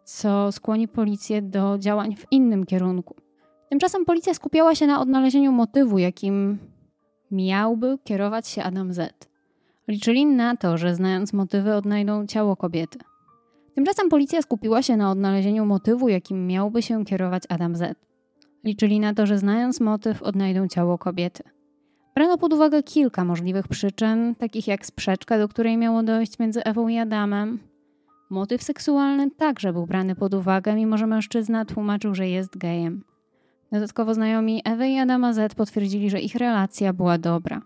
co 0.05 0.53
skłoni 0.53 0.89
policję 0.89 1.43
do 1.43 1.79
działań 1.79 2.17
w 2.17 2.27
innym 2.31 2.67
kierunku. 2.67 3.24
Tymczasem 3.69 4.05
policja 4.05 4.35
skupiała 4.35 4.75
się 4.75 4.87
na 4.87 5.01
odnalezieniu 5.01 5.53
motywu, 5.53 5.99
jakim 5.99 6.59
miałby 7.31 7.99
kierować 8.05 8.49
się 8.49 8.63
Adam 8.63 8.93
Z. 8.93 9.29
Liczyli 9.89 10.27
na 10.27 10.57
to, 10.57 10.79
że 10.79 10.95
znając 10.95 11.33
motywy 11.33 11.75
odnajdą 11.75 12.27
ciało 12.27 12.57
kobiety. 12.57 12.99
Tymczasem 13.75 14.09
policja 14.09 14.43
skupiła 14.43 14.83
się 14.83 14.97
na 14.97 15.11
odnalezieniu 15.11 15.67
motywu, 15.67 16.09
jakim 16.09 16.47
miałby 16.47 16.83
się 16.83 17.05
kierować 17.05 17.43
Adam 17.49 17.77
Z. 17.77 17.99
Liczyli 18.65 19.01
na 19.01 19.15
to, 19.15 19.27
że 19.27 19.39
znając 19.39 19.81
motyw, 19.81 20.23
odnajdą 20.23 20.69
ciało 20.69 20.99
kobiety. 20.99 21.43
Brano 22.15 22.39
pod 22.39 22.53
uwagę 22.53 22.83
kilka 22.83 23.25
możliwych 23.25 23.69
przyczyn, 23.69 24.35
takich 24.35 24.67
jak 24.67 24.87
sprzeczka, 24.87 25.39
do 25.39 25.49
której 25.49 25.77
miało 25.77 26.03
dojść 26.03 26.39
między 26.39 26.65
Ewą 26.65 26.89
i 26.89 26.99
Adamem. 26.99 27.59
Motyw 28.31 28.63
seksualny 28.63 29.31
także 29.31 29.73
był 29.73 29.87
brany 29.87 30.15
pod 30.15 30.35
uwagę, 30.35 30.75
mimo 30.75 30.99
że 30.99 31.07
mężczyzna 31.07 31.65
tłumaczył, 31.65 32.15
że 32.15 32.29
jest 32.29 32.59
gejem. 32.59 33.05
Dodatkowo 33.75 34.15
znajomi 34.15 34.63
Ewy 34.65 34.89
i 34.89 34.99
Adama 34.99 35.33
Z 35.33 35.55
potwierdzili, 35.55 36.11
że 36.11 36.21
ich 36.21 36.35
relacja 36.35 36.93
była 36.93 37.19
dobra. 37.19 37.63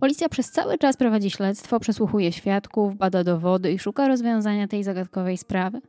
Policja 0.00 0.28
przez 0.28 0.50
cały 0.50 0.78
czas 0.78 0.96
prowadzi 0.96 1.30
śledztwo, 1.30 1.80
przesłuchuje 1.80 2.32
świadków, 2.32 2.96
bada 2.96 3.24
dowody 3.24 3.72
i 3.72 3.78
szuka 3.78 4.08
rozwiązania 4.08 4.68
tej 4.68 4.84
zagadkowej 4.84 5.36
sprawy. 5.38 5.80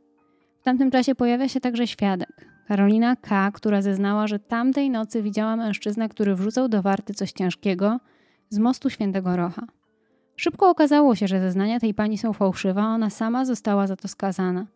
W 0.60 0.64
tamtym 0.64 0.90
czasie 0.90 1.14
pojawia 1.14 1.48
się 1.48 1.60
także 1.60 1.86
świadek, 1.86 2.46
Karolina 2.68 3.16
K., 3.16 3.50
która 3.54 3.82
zeznała, 3.82 4.26
że 4.26 4.38
tamtej 4.38 4.90
nocy 4.90 5.22
widziała 5.22 5.56
mężczyznę, 5.56 6.08
który 6.08 6.34
wrzucał 6.34 6.68
do 6.68 6.82
warty 6.82 7.14
coś 7.14 7.32
ciężkiego 7.32 8.00
z 8.48 8.58
mostu 8.58 8.90
Świętego 8.90 9.36
Rocha. 9.36 9.66
Szybko 10.36 10.70
okazało 10.70 11.14
się, 11.14 11.28
że 11.28 11.40
zeznania 11.40 11.80
tej 11.80 11.94
pani 11.94 12.18
są 12.18 12.32
fałszywe, 12.32 12.82
a 12.82 12.86
ona 12.86 13.10
sama 13.10 13.44
została 13.44 13.86
za 13.86 13.96
to 13.96 14.08
skazana. 14.08 14.66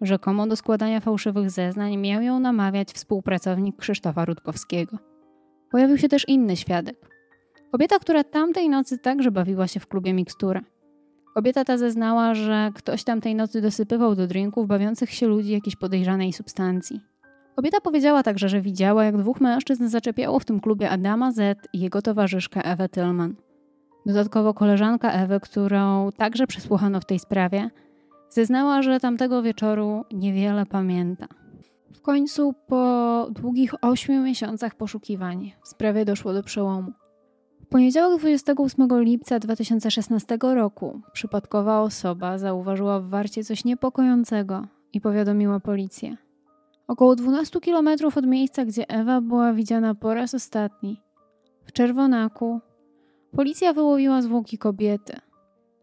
Rzekomo 0.00 0.46
do 0.46 0.56
składania 0.56 1.00
fałszywych 1.00 1.50
zeznań 1.50 1.96
miał 1.96 2.22
ją 2.22 2.40
namawiać 2.40 2.92
współpracownik 2.92 3.76
Krzysztofa 3.76 4.24
Rutkowskiego. 4.24 4.98
Pojawił 5.70 5.98
się 5.98 6.08
też 6.08 6.28
inny 6.28 6.56
świadek. 6.56 6.96
Kobieta, 7.72 7.98
która 7.98 8.24
tamtej 8.24 8.68
nocy 8.68 8.98
także 8.98 9.30
bawiła 9.30 9.66
się 9.66 9.80
w 9.80 9.86
klubie 9.86 10.12
Mikstura. 10.14 10.60
Kobieta 11.34 11.64
ta 11.64 11.78
zeznała, 11.78 12.34
że 12.34 12.70
ktoś 12.74 13.04
tamtej 13.04 13.34
nocy 13.34 13.60
dosypywał 13.60 14.14
do 14.14 14.26
drinków 14.26 14.66
bawiących 14.66 15.10
się 15.10 15.26
ludzi 15.26 15.52
jakiejś 15.52 15.76
podejrzanej 15.76 16.32
substancji. 16.32 17.00
Kobieta 17.56 17.80
powiedziała 17.80 18.22
także, 18.22 18.48
że 18.48 18.60
widziała, 18.60 19.04
jak 19.04 19.16
dwóch 19.16 19.40
mężczyzn 19.40 19.88
zaczepiało 19.88 20.40
w 20.40 20.44
tym 20.44 20.60
klubie 20.60 20.90
Adama 20.90 21.32
Z 21.32 21.68
i 21.72 21.80
jego 21.80 22.02
towarzyszkę 22.02 22.64
Ewę 22.64 22.88
Tillman. 22.88 23.34
Dodatkowo 24.06 24.54
koleżanka 24.54 25.12
Ewy, 25.12 25.40
którą 25.40 26.10
także 26.16 26.46
przesłuchano 26.46 27.00
w 27.00 27.04
tej 27.04 27.18
sprawie, 27.18 27.70
zeznała, 28.28 28.82
że 28.82 29.00
tamtego 29.00 29.42
wieczoru 29.42 30.04
niewiele 30.12 30.66
pamięta. 30.66 31.28
W 31.94 32.00
końcu, 32.00 32.54
po 32.66 33.26
długich 33.30 33.84
ośmiu 33.84 34.22
miesiącach 34.22 34.74
poszukiwań, 34.74 35.52
w 35.62 35.68
sprawie 35.68 36.04
doszło 36.04 36.32
do 36.32 36.42
przełomu. 36.42 36.92
W 37.60 37.66
poniedziałek 37.68 38.20
28 38.20 39.02
lipca 39.02 39.38
2016 39.38 40.38
roku 40.40 41.00
przypadkowa 41.12 41.80
osoba 41.80 42.38
zauważyła 42.38 43.00
w 43.00 43.08
warcie 43.08 43.44
coś 43.44 43.64
niepokojącego 43.64 44.66
i 44.92 45.00
powiadomiła 45.00 45.60
policję. 45.60 46.16
Około 46.88 47.16
12 47.16 47.60
kilometrów 47.60 48.16
od 48.16 48.26
miejsca, 48.26 48.64
gdzie 48.64 48.88
Ewa 48.88 49.20
była 49.20 49.52
widziana 49.52 49.94
po 49.94 50.14
raz 50.14 50.34
ostatni, 50.34 51.02
w 51.64 51.72
Czerwonaku, 51.72 52.60
policja 53.36 53.72
wyłowiła 53.72 54.22
zwłoki 54.22 54.58
kobiety. 54.58 55.16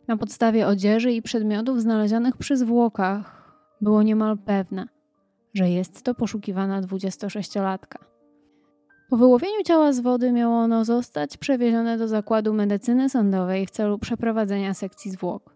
Na 0.07 0.17
podstawie 0.17 0.67
odzieży 0.67 1.11
i 1.11 1.21
przedmiotów 1.21 1.81
znalezionych 1.81 2.37
przy 2.37 2.57
zwłokach 2.57 3.53
było 3.81 4.03
niemal 4.03 4.37
pewne, 4.37 4.87
że 5.53 5.69
jest 5.69 6.03
to 6.03 6.15
poszukiwana 6.15 6.81
26-latka. 6.81 7.97
Po 9.09 9.17
wyłowieniu 9.17 9.63
ciała 9.63 9.93
z 9.93 9.99
wody 9.99 10.31
miało 10.31 10.55
ono 10.55 10.85
zostać 10.85 11.37
przewiezione 11.37 11.97
do 11.97 12.07
zakładu 12.07 12.53
medycyny 12.53 13.09
sądowej 13.09 13.65
w 13.65 13.71
celu 13.71 13.99
przeprowadzenia 13.99 14.73
sekcji 14.73 15.11
zwłok. 15.11 15.55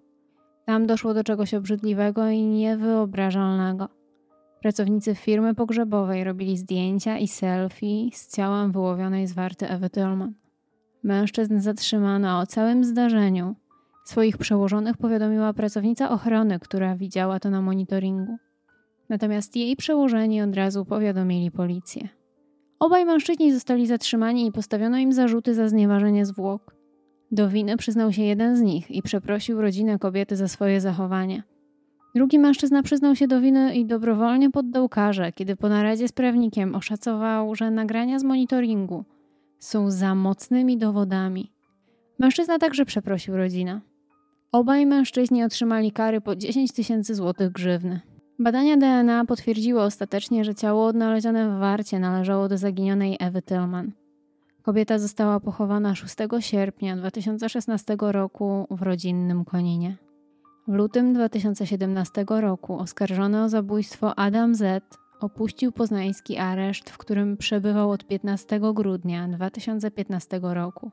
Tam 0.66 0.88
doszło 0.88 1.13
do 1.13 1.24
czegoś 1.24 1.54
obrzydliwego 1.54 2.27
i 2.27 2.42
niewyobrażalnego. 2.42 3.89
Pracownicy 4.62 5.16
firmy 5.16 5.56
pogrzebowej 5.56 6.24
robili 6.24 6.58
zdjęcia 6.58 7.18
i 7.18 7.27
selfie 7.27 8.10
z 8.13 8.36
ciałem 8.36 8.72
wyłowionej 8.72 9.27
zwarty 9.27 9.70
Ewy 9.70 9.89
Tillman. 9.89 10.34
Mężczyzn 11.04 11.60
zatrzymano 11.60 12.39
o 12.39 12.46
całym 12.46 12.84
zdarzeniu. 12.84 13.56
Swoich 14.08 14.38
przełożonych 14.38 14.98
powiadomiła 14.98 15.54
pracownica 15.54 16.10
ochrony, 16.10 16.60
która 16.60 16.96
widziała 16.96 17.40
to 17.40 17.50
na 17.50 17.62
monitoringu. 17.62 18.38
Natomiast 19.10 19.56
jej 19.56 19.76
przełożeni 19.76 20.42
od 20.42 20.56
razu 20.56 20.86
powiadomili 20.86 21.52
policję. 21.52 22.10
Obaj 22.80 23.06
mężczyźni 23.06 23.54
zostali 23.54 23.88
zatrzymani 23.88 24.48
i 24.48 24.52
postawiono 24.52 24.98
im 24.98 25.14
zarzuty 25.14 25.54
za 25.54 25.70
znieważenie 25.70 26.26
zwłok. 26.26 26.76
Do 27.32 27.50
winy 27.50 27.78
przyznał 27.78 28.14
się 28.14 28.24
jeden 28.24 28.56
z 28.56 28.62
nich 28.62 28.92
i 28.92 29.02
przeprosił 29.02 29.62
rodzinę 29.62 30.00
kobiety 30.00 30.36
za 30.36 30.48
swoje 30.48 30.82
zachowanie. 30.82 31.44
Drugi 32.16 32.40
mężczyzna 32.40 32.84
przyznał 32.84 33.16
się 33.16 33.28
do 33.28 33.42
winy 33.42 33.76
i 33.76 33.86
dobrowolnie 33.86 34.52
poddał 34.52 34.90
karze, 34.90 35.32
kiedy 35.32 35.56
po 35.56 35.70
naradzie 35.70 36.08
z 36.08 36.12
prawnikiem 36.12 36.76
oszacował, 36.76 37.56
że 37.56 37.72
nagrania 37.72 38.20
z 38.20 38.24
monitoringu 38.24 39.06
są 39.60 39.92
za 39.92 40.16
mocnymi 40.16 40.78
dowodami. 40.78 41.52
Mężczyzna 42.20 42.60
także 42.60 42.86
przeprosił 42.86 43.38
rodzinę. 43.38 43.82
Obaj 44.51 44.86
mężczyźni 44.86 45.44
otrzymali 45.44 45.92
kary 45.92 46.22
po 46.22 46.36
10 46.36 46.72
tysięcy 46.72 47.16
złotych 47.16 47.51
grzywny. 47.51 48.00
Badania 48.39 48.77
DNA 48.77 49.25
potwierdziły 49.25 49.82
ostatecznie, 49.82 50.46
że 50.46 50.56
ciało 50.56 50.86
odnalezione 50.86 51.50
w 51.50 51.60
Warcie 51.60 52.00
należało 52.00 52.48
do 52.48 52.58
zaginionej 52.58 53.18
Ewy 53.20 53.42
Tillman. 53.42 53.92
Kobieta 54.62 55.00
została 55.00 55.39
pochowana 55.39 55.96
6 55.96 56.16
sierpnia 56.39 56.98
2016 56.98 57.98
roku 58.00 58.68
w 58.72 58.82
rodzinnym 58.82 59.46
Koninie. 59.46 59.98
W 60.68 60.74
lutym 60.74 61.13
2017 61.13 62.25
roku 62.30 62.80
oskarżony 62.80 63.44
o 63.44 63.50
zabójstwo 63.50 64.20
Adam 64.20 64.56
Z. 64.56 64.98
opuścił 65.20 65.72
poznański 65.72 66.38
areszt, 66.38 66.89
w 66.89 66.98
którym 66.98 67.38
przebywał 67.38 67.92
od 67.92 68.08
15 68.08 68.60
grudnia 68.74 69.27
2015 69.27 70.39
roku. 70.44 70.92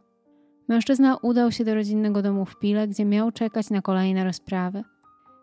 Mężczyzna 0.68 1.16
udał 1.16 1.52
się 1.52 1.64
do 1.64 1.74
rodzinnego 1.74 2.22
domu 2.22 2.44
w 2.44 2.58
Pile, 2.58 2.88
gdzie 2.88 3.04
miał 3.04 3.32
czekać 3.32 3.70
na 3.70 3.82
kolejne 3.82 4.24
rozprawy. 4.24 4.84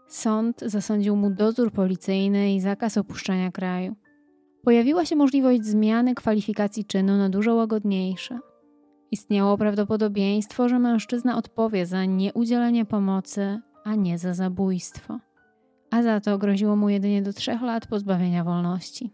Sąd 0.08 0.64
zasądził 0.66 1.16
mu 1.16 1.30
dozór 1.30 1.72
policyjny 1.72 2.54
i 2.54 2.62
zakaz 2.62 2.98
opuszczania 2.98 3.52
kraju. 3.52 3.96
Pojawiła 4.64 5.06
się 5.06 5.16
możliwość 5.16 5.64
zmiany 5.64 6.16
kwalifikacji 6.16 6.86
czynu 6.86 7.18
na 7.18 7.30
dużo 7.30 7.56
łagodniejsze. 7.56 8.40
Istniało 9.12 9.58
prawdopodobieństwo, 9.58 10.70
że 10.70 10.80
mężczyzna 10.80 11.38
odpowie 11.38 11.86
za 11.86 12.06
nieudzielenie 12.06 12.86
pomocy, 12.86 13.60
a 13.84 13.96
nie 13.96 14.18
za 14.18 14.34
zabójstwo. 14.34 15.20
A 15.92 16.04
za 16.04 16.20
to 16.20 16.38
groziło 16.38 16.76
mu 16.76 16.90
jedynie 16.90 17.22
do 17.22 17.34
trzech 17.34 17.62
lat 17.62 17.88
pozbawienia 17.88 18.44
wolności. 18.44 19.12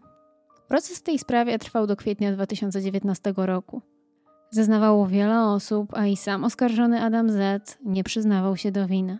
Proces 0.68 0.98
w 0.98 1.02
tej 1.02 1.18
sprawie 1.18 1.58
trwał 1.58 1.86
do 1.86 1.96
kwietnia 1.96 2.32
2019 2.32 3.32
roku. 3.36 3.82
Zeznawało 4.50 5.06
wiele 5.06 5.44
osób, 5.44 5.94
a 5.94 6.06
i 6.06 6.16
sam 6.16 6.44
oskarżony 6.44 7.00
Adam 7.02 7.30
Z. 7.30 7.78
nie 7.84 8.04
przyznawał 8.04 8.56
się 8.56 8.72
do 8.72 8.86
winy. 8.86 9.18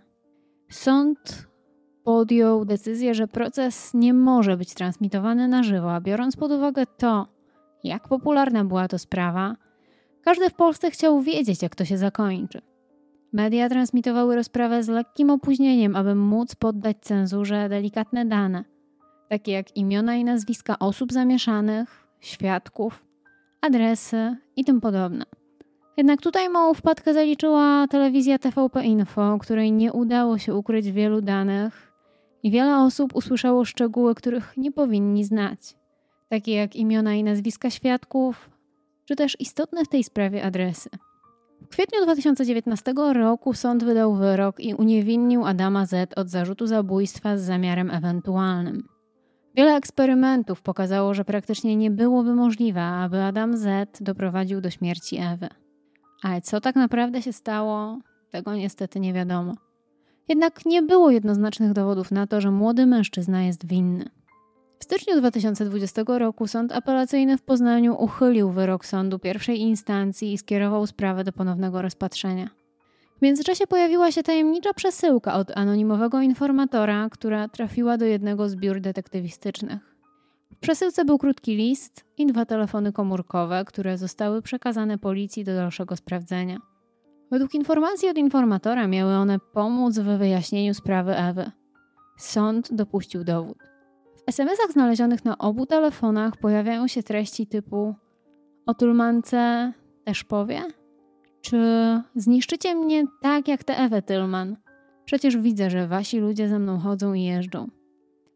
Sąd 0.71 1.49
podjął 2.05 2.65
decyzję, 2.65 3.15
że 3.15 3.29
proces 3.29 3.95
nie 3.95 4.15
może 4.15 4.57
być 4.57 4.75
transmitowany 4.75 5.49
na 5.49 5.63
żywo, 5.63 5.95
a 5.95 6.01
biorąc 6.01 6.37
pod 6.37 6.53
uwagę 6.53 6.87
to, 6.87 7.27
jak 7.85 8.09
popularna 8.09 8.65
była 8.65 8.89
to 8.89 8.99
sprawa, 8.99 9.57
każdy 10.23 10.51
w 10.51 10.55
Polsce 10.55 10.91
chciał 10.91 11.21
wiedzieć, 11.21 11.63
jak 11.63 11.77
to 11.77 11.85
się 11.85 11.99
zakończy. 11.99 12.61
Media 13.33 13.69
transmitowały 13.69 14.37
rozprawę 14.37 14.83
z 14.83 14.89
lekkim 14.89 15.31
opóźnieniem, 15.31 15.97
aby 15.97 16.15
móc 16.15 16.55
poddać 16.55 16.97
cenzurze 17.01 17.69
delikatne 17.69 18.27
dane, 18.27 18.65
takie 19.29 19.53
jak 19.53 19.77
imiona 19.77 20.17
i 20.17 20.25
nazwiska 20.25 20.79
osób 20.79 21.13
zamieszanych, 21.13 22.09
świadków, 22.21 23.08
adresy 23.61 24.37
i 24.57 24.65
tym 24.65 24.81
podobne. 24.81 25.25
Jednak 25.97 26.21
tutaj 26.23 26.49
małą 26.49 26.75
wpadkę 26.75 27.15
zaliczyła 27.15 27.87
telewizja 27.91 28.39
TVP 28.39 28.85
Info, 28.85 29.39
której 29.39 29.73
nie 29.73 29.93
udało 29.93 30.39
się 30.39 30.55
ukryć 30.55 30.93
wielu 30.93 31.21
danych 31.21 31.93
i 32.43 32.51
wiele 32.51 32.79
osób 32.79 33.15
usłyszało 33.15 33.65
szczegóły, 33.65 34.15
których 34.15 34.57
nie 34.57 34.73
powinni 34.73 35.25
znać, 35.25 35.61
takie 36.29 36.55
jak 36.55 36.77
imiona 36.77 37.15
i 37.15 37.25
nazwiska 37.25 37.71
świadków, 37.71 38.51
czy 39.05 39.17
też 39.17 39.37
istotne 39.41 39.85
w 39.85 39.89
tej 39.89 40.05
sprawie 40.05 40.45
adresy. 40.45 40.91
W 41.63 41.69
kwietniu 41.69 42.03
2019 42.03 42.95
roku 43.13 43.55
sąd 43.55 43.85
wydał 43.85 44.15
wyrok 44.15 44.61
i 44.61 44.75
uniewinnił 44.75 45.47
Adama 45.47 45.87
Z 45.87 46.19
od 46.19 46.29
zarzutu 46.29 46.67
zabójstwa 46.67 47.37
z 47.37 47.43
zamiarem 47.43 47.91
ewentualnym. 47.91 48.98
Wiele 49.59 49.77
eksperymentów 49.77 50.63
pokazało, 50.63 51.15
że 51.15 51.25
praktycznie 51.25 51.77
nie 51.77 51.91
byłoby 51.91 52.35
możliwe, 52.35 52.83
aby 52.83 53.23
Adam 53.23 53.57
Z 53.57 53.99
doprowadził 54.01 54.61
do 54.61 54.71
śmierci 54.71 55.17
Ewy. 55.17 55.49
Ale 56.23 56.41
co 56.41 56.61
tak 56.61 56.77
naprawdę 56.77 57.23
się 57.23 57.33
stało, 57.33 57.99
tego 58.31 58.55
niestety 58.55 59.01
nie 59.01 59.13
wiadomo. 59.13 59.55
Jednak 60.29 60.67
nie 60.67 60.83
było 60.83 61.11
jednoznacznych 61.11 61.73
dowodów 61.73 62.11
na 62.11 62.27
to, 62.27 62.41
że 62.41 62.51
młody 62.51 62.87
mężczyzna 62.87 63.43
jest 63.43 63.67
winny. 63.67 64.05
W 64.79 64.85
styczniu 64.85 65.17
2020 65.17 66.03
roku 66.07 66.47
Sąd 66.47 66.73
Apelacyjny 66.73 67.39
w 67.39 67.43
Poznaniu 67.43 67.97
uchylił 68.03 68.51
wyrok 68.51 68.87
sądu 68.87 69.19
pierwszej 69.19 69.61
instancji 69.61 70.33
i 70.33 70.39
skierował 70.39 70.87
sprawę 70.87 71.25
do 71.25 71.33
ponownego 71.33 71.83
rozpatrzenia. 71.83 72.51
W 73.19 73.23
międzyczasie 73.23 73.67
pojawiła 73.67 74.13
się 74.13 74.23
tajemnicza 74.23 74.75
przesyłka 74.75 75.35
od 75.35 75.57
anonimowego 75.57 76.21
informatora, 76.21 77.09
która 77.11 77.49
trafiła 77.49 77.97
do 77.97 78.05
jednego 78.05 78.49
z 78.49 78.57
biur 78.57 78.81
detektywistycznych. 78.81 79.97
W 80.53 80.57
przesyłce 80.57 81.05
był 81.05 81.19
krótki 81.19 81.57
list 81.57 82.05
i 82.17 82.27
dwa 82.27 82.45
telefony 82.45 82.93
komórkowe, 82.93 83.65
które 83.67 83.99
zostały 83.99 84.43
przekazane 84.43 84.99
policji 84.99 85.45
do 85.45 85.55
dalszego 85.55 85.97
sprawdzenia. 85.97 86.59
Według 87.31 87.55
informacji 87.55 88.09
od 88.09 88.17
informatora 88.17 88.89
miały 88.89 89.15
one 89.15 89.39
pomóc 89.53 89.99
w 89.99 90.19
wyjaśnieniu 90.19 90.75
sprawy 90.75 91.17
Ewy. 91.17 91.51
Sąd 92.19 92.75
dopuścił 92.75 93.25
dowód. 93.25 93.59
W 94.17 94.29
SMS-ach 94.29 94.73
znalezionych 94.73 95.25
na 95.25 95.39
obu 95.39 95.67
telefonach 95.67 96.37
pojawiają 96.37 96.89
się 96.89 97.03
treści 97.03 97.47
typu 97.47 97.95
o 98.67 98.75
Tylmance 98.75 99.73
też 100.05 100.25
powie? 100.25 100.78
Czy 101.49 102.01
zniszczycie 102.15 102.75
mnie 102.75 103.05
tak 103.21 103.49
jak 103.49 103.65
tę 103.65 103.77
Ewę 103.77 104.03
Tylman? 104.03 104.57
Przecież 105.05 105.37
widzę, 105.37 105.71
że 105.71 105.89
wasi 105.89 106.19
ludzie 106.19 106.49
ze 106.49 106.59
mną 106.59 106.79
chodzą 106.79 107.15
i 107.15 107.23
jeżdżą. 107.23 107.69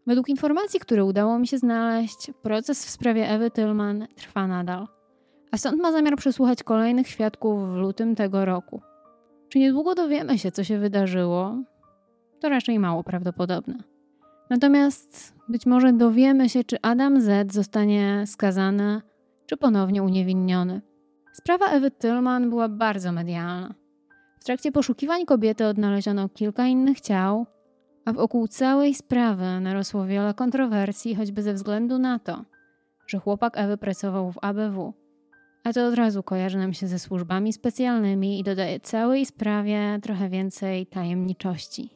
Według 0.07 0.29
informacji, 0.29 0.81
które 0.81 1.05
udało 1.05 1.39
mi 1.39 1.47
się 1.47 1.59
znaleźć, 1.59 2.31
proces 2.43 2.87
w 2.87 2.91
sprawie 2.91 3.29
Ewy 3.29 3.51
Tylman 3.51 4.07
trwa 4.17 4.47
nadal, 4.47 4.89
a 5.51 5.57
sąd 5.57 5.83
ma 5.83 5.93
zamiar 5.93 6.17
przesłuchać 6.17 6.63
kolejnych 6.63 7.09
świadków 7.09 7.69
w 7.69 7.75
lutym 7.75 8.15
tego 8.15 8.45
roku. 8.45 8.81
Czy 9.49 9.59
niedługo 9.59 9.95
dowiemy 9.95 10.39
się, 10.39 10.51
co 10.51 10.65
się 10.65 10.79
wydarzyło? 10.79 11.57
To 12.41 12.49
raczej 12.49 12.79
mało 12.79 13.05
prawdopodobne. 13.05 13.75
Natomiast 14.51 15.35
być 15.49 15.67
może 15.67 15.93
dowiemy 15.93 16.49
się, 16.49 16.65
czy 16.65 16.77
Adam 16.83 17.21
Z 17.21 17.53
zostanie 17.53 18.25
skazany, 18.27 19.01
czy 19.47 19.57
ponownie 19.57 20.03
uniewinniony. 20.03 20.92
Sprawa 21.33 21.67
Ewy 21.67 21.91
Tillman 21.91 22.51
była 22.51 22.69
bardzo 22.69 23.13
medialna. 23.13 23.75
W 24.41 24.45
trakcie 24.45 24.73
poszukiwań 24.73 25.25
kobiety 25.25 25.67
odnaleziono 25.67 26.29
kilka 26.29 26.67
innych 26.67 27.01
ciał, 27.01 27.47
a 28.05 28.13
wokół 28.13 28.49
całej 28.49 28.95
sprawy 28.95 29.61
narosło 29.61 30.07
wiele 30.07 30.35
kontrowersji, 30.35 31.15
choćby 31.15 31.43
ze 31.43 31.55
względu 31.55 31.99
na 31.99 32.19
to, 32.19 32.45
że 33.07 33.19
chłopak 33.19 33.53
Ewy 33.57 33.77
pracował 33.77 34.33
w 34.33 34.39
ABW. 34.43 34.95
A 35.65 35.73
to 35.73 35.87
od 35.87 35.95
razu 35.95 36.23
kojarzy 36.23 36.59
nam 36.59 36.73
się 36.73 36.87
ze 36.87 36.99
służbami 36.99 37.53
specjalnymi 37.53 38.41
i 38.41 38.43
dodaje 38.43 38.81
całej 38.81 39.27
sprawie 39.27 39.99
trochę 40.03 40.29
więcej 40.29 40.87
tajemniczości. 40.87 41.91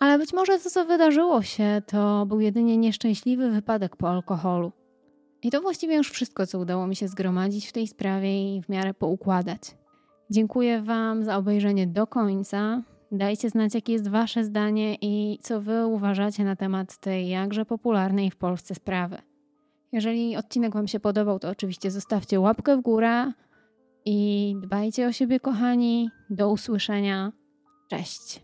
Ale 0.00 0.18
być 0.18 0.32
może 0.32 0.58
to, 0.58 0.70
co 0.70 0.84
wydarzyło 0.84 1.42
się, 1.42 1.82
to 1.86 2.26
był 2.26 2.40
jedynie 2.40 2.76
nieszczęśliwy 2.76 3.50
wypadek 3.50 3.96
po 3.96 4.10
alkoholu. 4.10 4.72
I 5.44 5.50
to 5.50 5.62
właściwie 5.62 5.96
już 5.96 6.10
wszystko, 6.10 6.46
co 6.46 6.58
udało 6.58 6.86
mi 6.86 6.96
się 6.96 7.08
zgromadzić 7.08 7.66
w 7.66 7.72
tej 7.72 7.86
sprawie 7.86 8.56
i 8.56 8.62
w 8.62 8.68
miarę 8.68 8.94
poukładać. 8.94 9.60
Dziękuję 10.30 10.82
Wam 10.82 11.24
za 11.24 11.36
obejrzenie 11.36 11.86
do 11.86 12.06
końca. 12.06 12.82
Dajcie 13.12 13.50
znać, 13.50 13.74
jakie 13.74 13.92
jest 13.92 14.08
Wasze 14.08 14.44
zdanie 14.44 14.96
i 15.00 15.38
co 15.42 15.60
Wy 15.60 15.86
uważacie 15.86 16.44
na 16.44 16.56
temat 16.56 16.96
tej 16.96 17.28
jakże 17.28 17.64
popularnej 17.64 18.30
w 18.30 18.36
Polsce 18.36 18.74
sprawy. 18.74 19.18
Jeżeli 19.92 20.36
odcinek 20.36 20.74
Wam 20.74 20.88
się 20.88 21.00
podobał, 21.00 21.38
to 21.38 21.48
oczywiście 21.48 21.90
zostawcie 21.90 22.40
łapkę 22.40 22.76
w 22.76 22.80
górę 22.80 23.32
i 24.04 24.54
dbajcie 24.62 25.06
o 25.06 25.12
siebie, 25.12 25.40
kochani. 25.40 26.10
Do 26.30 26.50
usłyszenia. 26.50 27.32
Cześć. 27.90 28.43